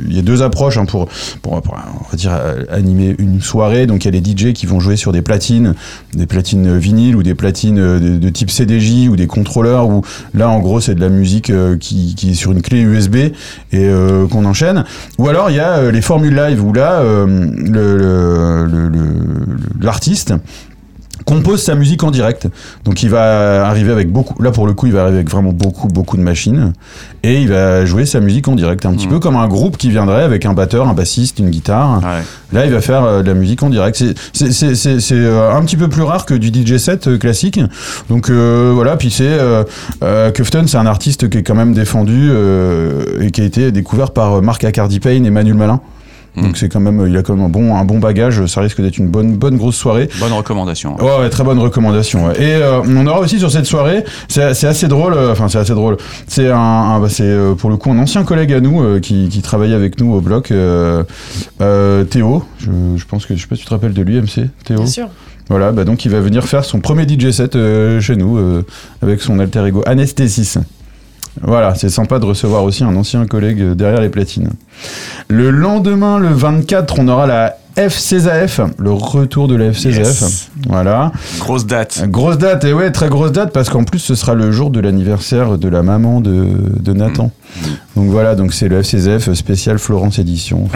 il 0.08 0.14
y 0.16 0.18
a 0.18 0.22
deux 0.22 0.42
approches 0.42 0.76
hein, 0.76 0.86
pour, 0.86 1.08
pour, 1.42 1.60
pour, 1.62 1.74
on 1.74 2.10
va 2.10 2.16
dire 2.16 2.32
euh, 2.34 2.64
animer 2.70 3.14
une 3.18 3.40
soirée. 3.40 3.86
Donc 3.86 4.04
il 4.04 4.12
y 4.14 4.16
a 4.18 4.20
les 4.20 4.24
DJ 4.24 4.52
qui 4.52 4.66
vont 4.66 4.80
jouer 4.80 4.96
sur 4.96 5.12
des 5.12 5.22
platines, 5.22 5.74
des 6.14 6.26
platines 6.26 6.76
vinyles 6.76 7.14
ou 7.14 7.22
des 7.22 7.34
platines 7.34 7.78
euh, 7.78 7.98
de, 8.18 8.28
type 8.28 8.50
CDJ 8.50 9.08
ou 9.08 9.16
des 9.16 9.26
contrôleurs 9.26 9.88
où 9.88 10.02
là 10.34 10.48
en 10.48 10.58
gros 10.60 10.80
c'est 10.80 10.94
de 10.94 11.00
la 11.00 11.08
musique 11.08 11.50
euh, 11.50 11.76
qui, 11.76 12.14
qui 12.16 12.30
est 12.32 12.34
sur 12.34 12.52
une 12.52 12.62
clé 12.62 12.80
USB 12.80 13.14
et 13.16 13.32
euh, 13.74 14.26
qu'on 14.26 14.44
enchaîne. 14.44 14.84
Ou 15.18 15.28
alors 15.28 15.50
il 15.50 15.56
y 15.56 15.60
a 15.60 15.74
euh, 15.78 15.90
les 15.92 16.02
formules 16.02 16.34
live 16.34 16.64
où 16.64 16.72
là 16.72 17.00
euh, 17.00 17.26
le- 17.56 17.96
le- 18.66 18.90
l'artiste 19.80 20.34
compose 21.34 21.62
sa 21.62 21.74
musique 21.74 22.02
en 22.02 22.10
direct. 22.10 22.48
Donc 22.84 23.02
il 23.02 23.10
va 23.10 23.66
arriver 23.66 23.92
avec 23.92 24.10
beaucoup, 24.10 24.42
là 24.42 24.50
pour 24.50 24.66
le 24.66 24.72
coup 24.72 24.86
il 24.86 24.92
va 24.92 25.02
arriver 25.02 25.18
avec 25.18 25.30
vraiment 25.30 25.52
beaucoup 25.52 25.88
beaucoup 25.88 26.16
de 26.16 26.22
machines 26.22 26.72
et 27.22 27.40
il 27.40 27.48
va 27.48 27.84
jouer 27.84 28.04
sa 28.06 28.20
musique 28.20 28.48
en 28.48 28.54
direct, 28.54 28.84
un 28.86 28.92
petit 28.92 29.06
Mhm. 29.06 29.12
peu 29.12 29.18
comme 29.20 29.36
un 29.36 29.46
groupe 29.48 29.76
qui 29.76 29.90
viendrait 29.90 30.22
avec 30.24 30.44
un 30.46 30.52
batteur, 30.54 30.88
un 30.88 30.94
bassiste, 30.94 31.38
une 31.38 31.50
guitare. 31.50 32.00
Ouais. 32.02 32.22
Là 32.52 32.66
il 32.66 32.72
va 32.72 32.80
faire 32.80 33.04
euh, 33.04 33.22
de 33.22 33.28
la 33.28 33.34
musique 33.34 33.62
en 33.62 33.70
direct. 33.70 33.96
C'est- 34.32 35.12
euh, 35.12 35.52
un 35.56 35.62
petit 35.64 35.76
peu 35.76 35.88
plus 35.88 36.02
rare 36.02 36.26
que 36.26 36.34
du 36.34 36.48
DJ 36.48 36.78
set 36.78 37.06
euh, 37.06 37.18
classique. 37.18 37.60
Donc 38.08 38.28
euh, 38.30 38.72
voilà, 38.74 38.96
puis 38.96 39.10
c'est 39.10 39.24
euh, 39.28 39.64
euh, 40.02 40.30
Kufton, 40.32 40.64
c'est 40.66 40.78
un 40.78 40.86
artiste 40.86 41.28
qui 41.30 41.38
est 41.38 41.42
quand 41.42 41.54
même 41.54 41.74
défendu 41.74 42.28
euh, 42.30 43.20
et 43.20 43.30
qui 43.30 43.40
a 43.40 43.44
été 43.44 43.70
découvert 43.72 44.10
par 44.10 44.42
Marc 44.42 44.64
Accardi 44.64 45.00
Payne 45.00 45.24
et 45.26 45.30
Manuel 45.30 45.56
Malin. 45.56 45.80
Mhm. 46.36 46.44
Donc 46.44 46.56
c'est 46.56 46.68
quand 46.68 46.80
même, 46.80 47.04
il 47.08 47.16
a 47.16 47.22
quand 47.22 47.34
même 47.34 47.44
un 47.44 47.48
bon, 47.48 47.74
un 47.76 47.84
bon 47.84 47.98
bagage. 47.98 48.46
Ça 48.46 48.60
risque 48.60 48.80
d'être 48.80 48.98
une 48.98 49.08
bonne, 49.08 49.36
bonne 49.36 49.56
grosse 49.56 49.76
soirée. 49.76 50.08
Bonne 50.20 50.32
recommandation. 50.32 50.96
Ouais, 51.02 51.18
ouais, 51.20 51.28
très 51.30 51.42
bonne 51.44 51.58
recommandation. 51.58 52.26
ouais. 52.26 52.34
Et 52.40 52.54
euh, 52.54 52.80
on 52.86 53.06
aura 53.06 53.20
aussi 53.20 53.38
sur 53.38 53.50
cette 53.50 53.66
soirée, 53.66 54.04
c'est 54.28 54.42
assez 54.42 54.88
drôle, 54.88 55.14
euh, 55.14 55.32
enfin 55.32 55.48
c'est 55.48 55.58
assez 55.58 55.74
drôle. 55.74 55.96
C'est 56.28 56.48
un, 56.50 56.56
un- 56.56 57.00
bah, 57.00 57.08
c'est 57.08 57.24
euh, 57.24 57.54
pour 57.54 57.68
le 57.70 57.76
coup 57.76 57.90
un 57.90 57.98
ancien 57.98 58.22
collègue 58.24 58.52
à 58.52 58.60
nous 58.60 58.80
euh, 58.82 59.00
qui, 59.00 59.28
qui 59.28 59.42
travaillait 59.42 59.74
avec 59.74 60.00
nous 60.00 60.12
au 60.12 60.20
bloc, 60.20 60.50
euh, 60.50 61.02
euh, 61.60 62.04
Théo. 62.04 62.44
Je, 62.58 62.70
je 62.96 63.04
pense 63.06 63.26
que 63.26 63.34
je 63.34 63.40
sais 63.42 63.48
pas 63.48 63.56
si 63.56 63.62
tu 63.62 63.66
te 63.66 63.74
rappelles 63.74 63.92
de 63.94 64.02
lui, 64.02 64.20
MC. 64.20 64.48
Théo. 64.64 64.78
Bien 64.78 64.86
sûr. 64.86 65.08
Voilà, 65.48 65.72
bah 65.72 65.82
donc 65.84 66.04
il 66.04 66.12
va 66.12 66.20
venir 66.20 66.44
faire 66.44 66.64
son 66.64 66.78
premier 66.78 67.02
DJ 67.08 67.32
set 67.32 67.56
euh, 67.56 68.00
chez 68.00 68.14
nous 68.14 68.38
euh, 68.38 68.64
avec 69.02 69.20
son 69.20 69.40
alter 69.40 69.66
ego 69.66 69.82
Anesthésis. 69.84 70.58
Voilà, 71.42 71.74
c'est 71.74 71.88
sympa 71.88 72.18
de 72.18 72.24
recevoir 72.26 72.64
aussi 72.64 72.84
un 72.84 72.94
ancien 72.96 73.26
collègue 73.26 73.72
derrière 73.72 74.00
les 74.00 74.08
platines. 74.08 74.50
Le 75.28 75.50
lendemain, 75.50 76.18
le 76.18 76.28
24, 76.28 76.98
on 76.98 77.08
aura 77.08 77.26
la 77.26 77.56
FCZF, 77.88 78.60
le 78.78 78.92
retour 78.92 79.48
de 79.48 79.54
la 79.56 79.66
FCZF. 79.72 79.96
Yes. 79.98 80.50
Voilà. 80.68 81.12
Grosse 81.38 81.66
date. 81.66 82.04
Grosse 82.08 82.38
date, 82.38 82.64
et 82.64 82.72
ouais, 82.72 82.90
très 82.90 83.08
grosse 83.08 83.32
date, 83.32 83.52
parce 83.52 83.68
qu'en 83.70 83.84
plus, 83.84 83.98
ce 83.98 84.14
sera 84.14 84.34
le 84.34 84.52
jour 84.52 84.70
de 84.70 84.80
l'anniversaire 84.80 85.56
de 85.58 85.68
la 85.68 85.82
maman 85.82 86.20
de, 86.20 86.46
de 86.80 86.92
Nathan. 86.92 87.30
Donc 87.96 88.08
voilà, 88.10 88.34
donc 88.36 88.52
c'est 88.52 88.68
le 88.68 88.82
FCZF 88.82 89.32
spécial 89.32 89.78
Florence 89.78 90.18
édition. 90.18 90.68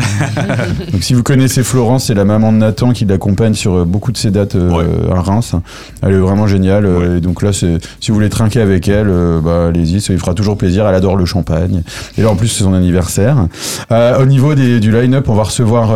donc 0.93 1.03
si 1.03 1.15
vous 1.15 1.23
connaissez 1.23 1.63
Florence, 1.63 2.07
c'est 2.07 2.15
la 2.15 2.25
maman 2.25 2.53
de 2.53 2.59
Nathan 2.59 2.93
qui 2.93 3.05
l'accompagne 3.05 3.55
sur 3.55 3.75
euh, 3.75 3.85
beaucoup 3.85 4.11
de 4.13 4.17
ses 4.17 4.31
dates 4.31 4.57
euh, 4.57 4.71
Ouais. 4.71 4.85
à 5.15 5.21
Reims. 5.21 5.55
Elle 6.03 6.13
est 6.15 6.19
vraiment 6.19 6.47
géniale. 6.47 6.85
euh, 6.87 6.95
Ouais. 7.13 7.19
Et 7.19 7.21
donc 7.21 7.43
là, 7.43 7.53
si 7.53 7.67
vous 8.09 8.15
voulez 8.15 8.29
trinquer 8.29 8.61
avec 8.61 8.89
elle, 8.89 9.09
euh, 9.09 9.41
bah, 9.41 9.67
allez-y, 9.69 10.01
ça 10.01 10.13
lui 10.13 10.19
fera 10.21 10.35
toujours 10.35 10.57
plaisir. 10.57 10.87
Elle 10.89 10.95
adore 10.95 11.17
le 11.17 11.25
champagne. 11.27 11.83
Et 12.19 12.23
là, 12.23 12.31
en 12.31 12.37
plus, 12.37 12.49
c'est 12.49 12.65
son 12.65 12.75
anniversaire. 12.75 13.37
Euh, 13.93 14.21
au 14.21 14.27
niveau 14.27 14.55
des- 14.55 14.81
du 14.81 14.91
line-up, 14.91 15.29
on 15.29 15.35
va 15.35 15.45
recevoir. 15.45 15.91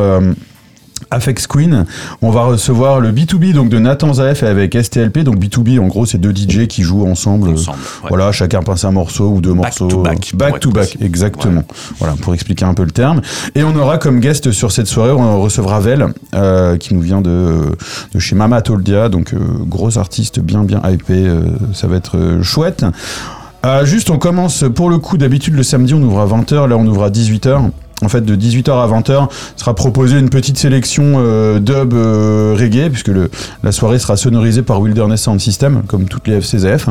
Euh, 1.03 1.07
Afex 1.11 1.47
Queen, 1.47 1.85
on 2.23 2.31
va 2.31 2.43
recevoir 2.43 3.01
le 3.01 3.13
B2B 3.13 3.53
donc 3.53 3.69
de 3.69 3.79
Nathan 3.79 4.13
Zaef 4.15 4.43
avec 4.43 4.77
STLP. 4.81 5.21
Donc 5.21 5.37
B2B, 5.39 5.79
en 5.81 5.87
gros, 5.87 6.07
c'est 6.07 6.19
deux 6.19 6.35
DJ 6.35 6.67
qui 6.67 6.83
jouent 6.83 7.07
ensemble. 7.07 7.51
Ensemble, 7.51 7.79
ouais. 8.03 8.09
Voilà, 8.09 8.33
chacun 8.33 8.63
pince 8.63 8.85
un 8.85 8.91
morceau 8.93 9.29
ou 9.29 9.41
deux 9.41 9.55
Back 9.55 9.57
morceaux. 9.81 9.89
to 9.89 10.03
back, 10.03 10.29
pour 10.31 10.39
Back 10.39 10.55
être 10.55 10.61
to 10.61 10.71
back, 10.71 10.97
exactement. 11.01 11.63
Voilà, 11.99 12.15
pour 12.21 12.35
expliquer 12.35 12.65
un 12.65 12.75
peu 12.75 12.85
le 12.85 12.91
terme. 12.91 13.21
Et 13.55 13.63
on 13.65 13.75
aura 13.77 13.99
comme 13.99 14.21
guest 14.21 14.51
sur 14.53 14.73
cette 14.73 14.87
soirée, 14.87 15.13
on 15.13 15.41
recevra 15.41 15.81
Vel, 15.81 16.07
euh, 16.35 16.77
qui 16.77 16.95
nous 16.95 17.01
vient 17.01 17.21
de, 17.21 17.77
de 18.13 18.19
chez 18.19 18.35
Mama 18.35 18.63
Toldia. 18.63 19.09
Donc, 19.09 19.33
euh, 19.35 19.39
gros 19.67 19.99
artiste 19.99 20.41
bien, 20.41 20.63
bien 20.65 20.81
hypé. 20.89 21.15
euh, 21.27 21.43
ça 21.75 21.87
va 21.87 21.97
être 21.97 22.17
euh, 22.17 22.43
chouette. 22.43 22.85
Euh, 23.67 23.85
juste, 23.85 24.11
on 24.11 24.19
commence 24.19 24.65
pour 24.75 24.89
le 24.89 24.99
coup. 24.99 25.19
D'habitude, 25.19 25.55
le 25.55 25.63
samedi, 25.63 25.93
on 25.95 26.03
ouvre 26.03 26.21
à 26.21 26.27
20h. 26.27 26.69
Là, 26.69 26.77
on 26.77 26.87
ouvre 26.87 27.03
à 27.05 27.11
18h. 27.11 27.71
En 28.03 28.09
fait, 28.09 28.21
de 28.21 28.37
18h 28.37 28.71
à 28.71 28.87
20h 28.87 29.29
sera 29.57 29.75
proposée 29.75 30.19
une 30.19 30.31
petite 30.31 30.57
sélection 30.57 31.15
euh, 31.17 31.59
dub 31.59 31.95
euh, 31.95 32.55
reggae, 32.57 32.91
puisque 32.91 33.11
la 33.63 33.73
soirée 33.73 33.99
sera 33.99 34.17
sonorisée 34.17 34.63
par 34.63 34.81
Wilderness 34.81 35.23
Sound 35.23 35.41
System, 35.41 35.83
comme 35.89 36.05
toutes 36.05 36.29
les 36.29 36.41
FCZF. 36.41 36.89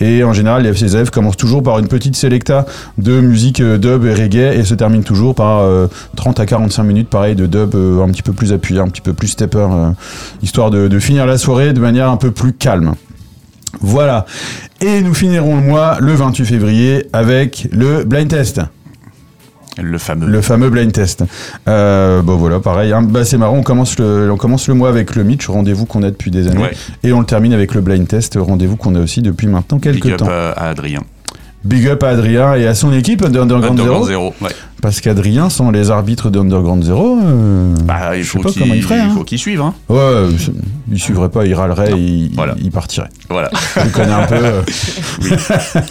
Et 0.00 0.24
en 0.24 0.32
général, 0.32 0.64
les 0.64 0.70
FCZF 0.70 1.10
commencent 1.10 1.38
toujours 1.38 1.62
par 1.62 1.78
une 1.78 1.88
petite 1.88 2.16
sélecta 2.16 2.66
de 2.98 3.20
musique 3.20 3.60
euh, 3.60 3.78
dub 3.78 4.04
et 4.04 4.14
reggae 4.14 4.58
et 4.58 4.64
se 4.64 4.74
termine 4.74 5.04
toujours 5.04 5.34
par 5.34 5.60
euh, 5.60 5.86
30 6.16 6.40
à 6.40 6.46
45 6.46 6.82
minutes, 6.82 7.08
pareil, 7.08 7.34
de 7.34 7.46
dub 7.46 7.74
euh, 7.74 8.02
un 8.02 8.08
petit 8.08 8.22
peu 8.22 8.32
plus 8.32 8.52
appuyé, 8.52 8.80
un 8.80 8.88
petit 8.88 9.00
peu 9.00 9.12
plus 9.12 9.28
stepper, 9.28 9.68
euh, 9.70 9.90
histoire 10.42 10.70
de, 10.70 10.88
de 10.88 10.98
finir 10.98 11.26
la 11.26 11.38
soirée 11.38 11.72
de 11.72 11.80
manière 11.80 12.10
un 12.10 12.16
peu 12.16 12.30
plus 12.30 12.52
calme. 12.52 12.94
Voilà. 13.80 14.26
Et 14.80 15.00
nous 15.00 15.14
finirons 15.14 15.56
le 15.56 15.62
mois 15.62 15.96
le 16.00 16.14
28 16.14 16.44
février 16.44 17.06
avec 17.12 17.68
le 17.72 18.04
blind 18.04 18.28
test. 18.28 18.60
Le 19.80 19.96
fameux. 19.98 20.26
Le 20.26 20.40
fameux 20.42 20.68
blind 20.70 20.92
test. 20.92 21.24
Euh, 21.68 22.20
bon 22.22 22.36
voilà, 22.36 22.60
pareil. 22.60 22.92
hein. 22.92 23.02
Bah, 23.02 23.24
c'est 23.24 23.38
marrant, 23.38 23.56
on 23.56 23.62
commence, 23.62 23.98
le, 23.98 24.30
on 24.30 24.36
commence 24.36 24.68
le 24.68 24.74
mois 24.74 24.88
avec 24.90 25.14
le 25.16 25.24
Mitch, 25.24 25.46
rendez-vous 25.48 25.86
qu'on 25.86 26.02
a 26.02 26.10
depuis 26.10 26.30
des 26.30 26.48
années. 26.48 26.62
Ouais. 26.62 26.72
Et 27.04 27.12
on 27.12 27.20
le 27.20 27.26
termine 27.26 27.52
avec 27.54 27.74
le 27.74 27.80
blind 27.80 28.06
test, 28.06 28.36
rendez-vous 28.40 28.76
qu'on 28.76 28.94
a 28.94 29.00
aussi 29.00 29.22
depuis 29.22 29.46
maintenant 29.46 29.78
quelques 29.78 30.02
Big 30.02 30.12
up 30.12 30.18
temps. 30.18 30.26
à 30.28 30.68
Adrien. 30.68 31.00
Big 31.64 31.86
up 31.86 32.02
à 32.02 32.08
Adrien 32.08 32.54
et 32.56 32.66
à 32.66 32.74
son 32.74 32.92
équipe 32.92 33.22
d'Underground 33.22 33.78
Underground 33.78 34.04
Zero. 34.06 34.32
Zero. 34.32 34.34
Ouais. 34.42 34.50
Parce 34.82 35.00
qu'Adrien, 35.00 35.48
sans 35.48 35.70
les 35.70 35.90
arbitres 35.90 36.28
d'Underground 36.28 36.82
Zero, 36.82 37.16
euh, 37.24 37.74
Bah, 37.84 38.16
il 38.16 38.22
je 38.24 38.26
sais 38.26 38.32
faut 38.38 38.42
pas 38.42 38.50
qu'il 38.50 38.62
comment 38.62 38.74
il 38.74 38.82
ferait. 38.82 38.96
il 38.98 39.00
hein. 39.02 39.12
faut 39.16 39.22
qu'il 39.24 39.38
suive. 39.38 39.60
Hein. 39.60 39.72
Ouais, 39.88 40.26
il 40.90 40.98
suivrait 41.00 41.28
pas, 41.30 41.46
il 41.46 41.54
râlerait, 41.54 41.92
il, 41.96 42.32
voilà. 42.34 42.54
il 42.60 42.70
partirait. 42.72 43.08
Voilà. 43.30 43.48
Je 43.76 43.88
connais 43.90 44.12
un 44.12 44.26
peu. 44.26 44.34
euh. 44.34 44.62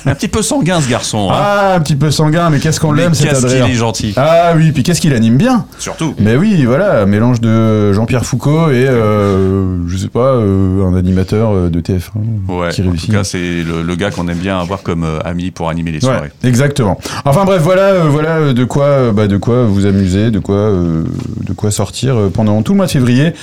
Un 0.05 0.13
petit 0.13 0.27
peu 0.27 0.41
sanguin 0.41 0.81
ce 0.81 0.89
garçon. 0.89 1.29
Hein. 1.31 1.35
Ah, 1.37 1.73
un 1.75 1.79
petit 1.79 1.95
peu 1.95 2.11
sanguin, 2.11 2.49
mais 2.49 2.59
qu'est-ce 2.59 2.79
qu'on 2.81 2.91
l'aime 2.91 3.13
cet 3.13 3.29
qu'est-ce 3.29 3.39
qu'il 3.45 3.55
Adrien 3.55 3.67
est 3.67 3.73
gentil. 3.77 4.13
Ah 4.17 4.51
oui, 4.57 4.71
puis 4.71 4.83
qu'est-ce 4.83 5.01
qu'il 5.01 5.13
anime 5.13 5.37
bien 5.37 5.65
Surtout. 5.79 6.13
Mais 6.19 6.35
oui, 6.35 6.65
voilà, 6.65 7.05
mélange 7.05 7.39
de 7.41 7.93
Jean-Pierre 7.93 8.25
Foucault 8.25 8.71
et, 8.71 8.85
euh, 8.87 9.77
je 9.87 9.97
sais 9.97 10.09
pas, 10.09 10.33
euh, 10.33 10.85
un 10.85 10.95
animateur 10.95 11.51
euh, 11.51 11.69
de 11.69 11.79
TF1 11.79 12.11
Ouais. 12.49 12.69
qui 12.71 12.81
En 12.81 12.83
tout 12.85 12.89
réussit. 12.91 13.11
cas, 13.11 13.23
c'est 13.23 13.63
le, 13.63 13.83
le 13.83 13.95
gars 13.95 14.11
qu'on 14.11 14.27
aime 14.27 14.37
bien 14.37 14.59
avoir 14.59 14.83
comme 14.83 15.05
ami 15.23 15.51
pour 15.51 15.69
animer 15.69 15.91
les 15.91 15.97
Ouais, 16.05 16.11
soirées. 16.11 16.31
exactement. 16.43 16.99
Enfin 17.25 17.45
bref, 17.45 17.61
voilà, 17.61 17.99
voilà 18.05 18.53
de 18.53 18.63
quoi, 18.65 18.80
euh, 18.85 19.11
bah, 19.11 19.27
de 19.27 19.37
quoi 19.37 19.65
vous 19.65 19.85
amuser, 19.85 20.31
de 20.31 20.39
quoi, 20.39 20.55
euh, 20.55 21.03
de 21.45 21.53
quoi 21.53 21.71
sortir 21.71 22.15
euh, 22.17 22.29
pendant 22.29 22.61
tout 22.61 22.73
le 22.73 22.77
mois 22.77 22.85
de 22.85 22.91
février 22.91 23.33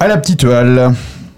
à 0.00 0.08
la 0.08 0.18
petite 0.18 0.44
halle. 0.44 0.94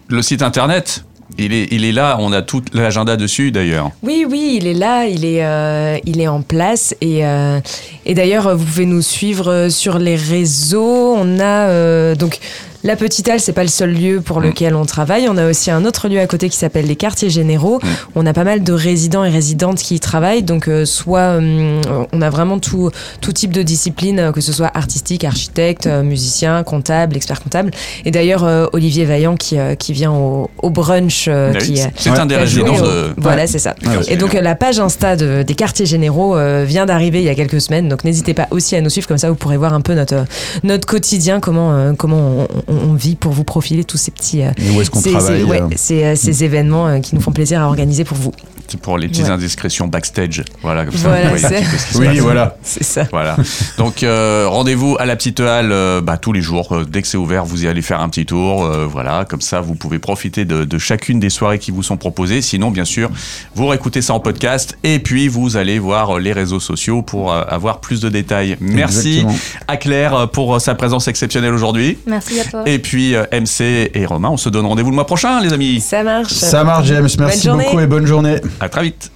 Le 0.09 0.23
site 0.23 0.43
internet, 0.43 1.05
il 1.37 1.53
est, 1.53 1.69
il 1.71 1.85
est 1.85 1.93
là. 1.93 2.17
On 2.21 2.33
a 2.33 2.43
tout 2.43 2.63
l'agenda 2.73 3.17
dessus 3.17 3.53
d'ailleurs. 3.53 3.91
Oui, 4.03 4.27
oui, 4.29 4.59
il 4.61 4.67
est 4.67 4.75
là, 4.75 5.07
il 5.07 5.25
est, 5.25 5.45
euh, 5.45 5.99
il 6.05 6.21
est 6.21 6.29
en 6.29 6.43
place. 6.43 6.95
Et, 7.01 7.25
euh, 7.27 7.61
et 8.07 8.15
d'ailleurs, 8.15 8.57
vous 8.57 8.65
pouvez 8.65 8.87
nous 8.87 9.03
suivre 9.03 9.69
sur 9.69 9.99
les 9.99 10.17
réseaux. 10.17 11.15
On 11.17 11.39
a 11.39 11.69
euh, 11.69 12.15
donc 12.15 12.39
la 12.85 12.95
Petite 12.95 13.29
Halle, 13.29 13.41
c'est 13.41 13.53
pas 13.53 13.63
le 13.65 13.69
seul 13.69 13.93
lieu 13.93 14.21
pour 14.21 14.41
lequel 14.41 14.75
on 14.77 14.85
travaille. 14.85 15.29
On 15.29 15.37
a 15.37 15.51
aussi 15.51 15.71
un 15.71 15.85
autre 15.85 16.09
lieu 16.09 16.21
à 16.21 16.27
côté 16.29 16.49
qui 16.49 16.57
s'appelle 16.57 16.87
les 16.87 16.95
Quartiers 16.95 17.29
Généraux. 17.29 17.81
On 18.15 18.25
a 18.25 18.33
pas 18.33 18.45
mal 18.45 18.63
de 18.63 18.73
résidents 18.73 19.25
et 19.25 19.31
résidentes 19.31 19.79
qui 19.79 19.97
y 19.97 20.01
travaillent. 20.01 20.45
Donc, 20.45 20.69
euh, 20.69 20.85
soit 20.85 21.37
hum, 21.39 21.81
on 22.13 22.23
a 22.23 22.31
vraiment 22.31 22.61
tout, 22.61 22.91
tout 23.21 23.33
type 23.33 23.51
de 23.53 23.63
discipline, 23.65 24.19
euh, 24.21 24.33
que 24.33 24.41
ce 24.41 24.53
soit 24.53 24.71
artistique, 24.75 25.25
architecte, 25.25 25.87
euh, 25.89 26.05
musicien, 26.05 26.63
comptable, 26.63 27.17
expert 27.17 27.43
comptable. 27.43 27.73
Et 28.05 28.13
d'ailleurs, 28.13 28.45
euh, 28.45 28.67
Olivier 28.73 29.05
Vaillant 29.05 29.35
qui, 29.37 29.59
euh, 29.59 29.75
qui 29.75 29.93
vient 29.93 30.13
au, 30.13 30.49
au 30.63 30.71
brunch, 30.71 31.27
euh, 31.27 31.53
Oui, 31.55 31.59
qui, 31.59 31.81
euh, 31.81 31.87
c'est 31.97 32.11
un 32.11 32.27
des 32.27 32.37
résidents 32.37 32.77
au- 32.77 32.81
de. 32.87 33.13
Voilà, 33.17 33.49
c'est 33.49 33.59
ça. 33.59 33.75
quartiers 33.75 34.13
Et 34.15 34.17
donc 34.17 34.37
euh, 34.37 34.41
la 34.41 34.55
page 34.55 34.79
Insta 34.79 35.17
de- 35.17 35.43
des 35.43 35.55
quartiers 35.55 35.85
généraux 35.87 36.37
euh, 36.37 36.65
vient 36.67 36.87
d'arriver 36.87 37.19
il 37.19 37.25
y 37.25 37.29
a 37.29 37.35
quelques 37.35 37.61
semaines, 37.61 37.89
donc 37.89 38.05
n'hésitez 38.05 38.35
pas 38.35 38.47
aussi 38.53 38.77
à 38.77 38.81
nous 38.81 38.91
suivre, 38.91 39.09
comme 39.09 39.19
ça 39.19 39.29
vous 39.29 39.35
pourrez 39.37 39.57
voir 39.57 39.75
un 39.75 39.81
peu 39.81 39.95
notre, 39.95 40.25
notre 40.63 40.87
quotidien, 40.87 41.41
comment, 41.41 41.73
euh, 41.73 41.93
comment 41.99 42.47
on, 42.68 42.68
on- 42.69 42.95
vit 42.95 43.15
pour 43.17 43.33
vous 43.33 43.45
profiler 43.45 43.85
tous 43.85 43.97
ces 43.97 44.11
petits 44.11 44.41
Et 44.41 44.49
où 44.77 44.81
est-ce 44.81 44.91
qu'on 44.91 45.01
ces, 45.01 45.11
travaille 45.13 45.41
ces- 45.41 45.45
ouais, 45.45 45.63
ces, 45.77 46.17
ces 46.17 46.45
événements 46.45 47.01
qui 47.01 47.15
nous 47.15 47.21
font 47.21 47.33
plaisir 47.33 47.61
à 47.63 47.67
organiser 47.67 48.05
pour 48.05 48.17
vous. 48.17 48.33
Pour 48.77 48.99
les 48.99 49.09
petites 49.09 49.25
Ouais. 49.25 49.31
indiscrétions 49.31 49.87
backstage. 49.87 50.45
Voilà, 50.63 50.85
comme 50.85 50.95
ça. 50.95 51.09
Voilà, 51.09 51.31
vous 51.31 51.37
voyez 51.39 51.47
c'est- 51.49 51.57
un 51.57 51.61
petit 51.63 51.71
peu 51.71 51.77
ce 51.79 51.87
qui 51.87 51.95
se 51.95 51.99
Oui, 51.99 52.07
passe. 52.07 52.19
voilà. 52.19 52.57
C'est 52.63 52.85
ça. 52.85 53.05
Voilà. 53.11 53.37
Donc 53.79 54.03
euh, 54.03 54.47
rendez-vous 54.49 54.97
à 54.99 55.07
la 55.07 55.17
petite 55.17 55.41
halle 55.41 55.73
euh, 55.73 56.01
bah, 56.01 56.17
tous 56.19 56.33
les 56.33 56.41
jours. 56.43 56.73
Euh, 56.77 56.85
dès 56.85 57.03
que 57.03 57.09
c'est 57.09 57.17
ouvert, 57.17 57.45
vous 57.45 57.65
y 57.65 57.69
allez 57.69 57.83
faire 57.83 58.01
un 58.01 58.09
petit 58.09 58.27
tour. 58.27 58.65
euh, 58.65 58.87
voilà, 58.87 59.25
comme 59.29 59.41
ça, 59.41 59.61
vous 59.61 59.75
pouvez 59.75 59.99
profiter 59.99 60.45
de, 60.45 60.65
de 60.65 60.79
chacune 60.79 61.19
des 61.21 61.31
soirées 61.31 61.59
qui 61.59 61.71
vous 61.71 61.83
sont 61.83 61.97
proposées. 61.97 62.43
Sinon, 62.43 62.71
bien 62.71 62.85
sûr, 62.85 63.11
vous 63.55 63.67
réécoutez 63.67 64.03
ça 64.03 64.15
en 64.15 64.21
podcast 64.21 64.77
et 64.85 64.99
puis 64.99 65.29
vous 65.29 65.57
allez 65.57 65.79
voir 65.79 66.19
les 66.19 66.33
réseaux 66.33 66.61
sociaux 66.61 67.03
pour 67.03 67.33
euh, 67.33 67.43
avoir 67.49 67.81
plus 67.81 68.01
de 68.01 68.09
détails. 68.09 68.57
Merci 68.61 69.19
Exactement. 69.21 69.35
à 69.69 69.77
Claire 69.77 70.29
pour 70.33 70.61
sa 70.61 70.75
présence 70.75 71.09
exceptionnelle 71.09 71.55
aujourd'hui. 71.55 71.99
Merci 72.07 72.41
à 72.41 72.45
toi. 72.45 72.63
Et 72.67 72.79
puis 72.79 73.15
euh, 73.15 73.25
MC 73.33 73.91
et 73.95 74.07
Romain, 74.07 74.31
on 74.31 74.37
se 74.37 74.49
donne 74.49 74.67
rendez-vous 74.67 74.91
le 74.91 74.95
mois 74.97 75.07
prochain, 75.07 75.41
les 75.41 75.53
amis. 75.53 75.81
Ça 75.81 76.03
marche. 76.03 76.33
Ça 76.33 76.65
marche, 76.65 76.87
James. 76.89 77.09
Merci 77.19 77.49
beaucoup 77.49 77.81
et 77.81 77.87
bonne 77.87 78.07
journée. 78.07 78.37
À 78.61 78.69
très 78.69 78.83
vite. 78.83 79.11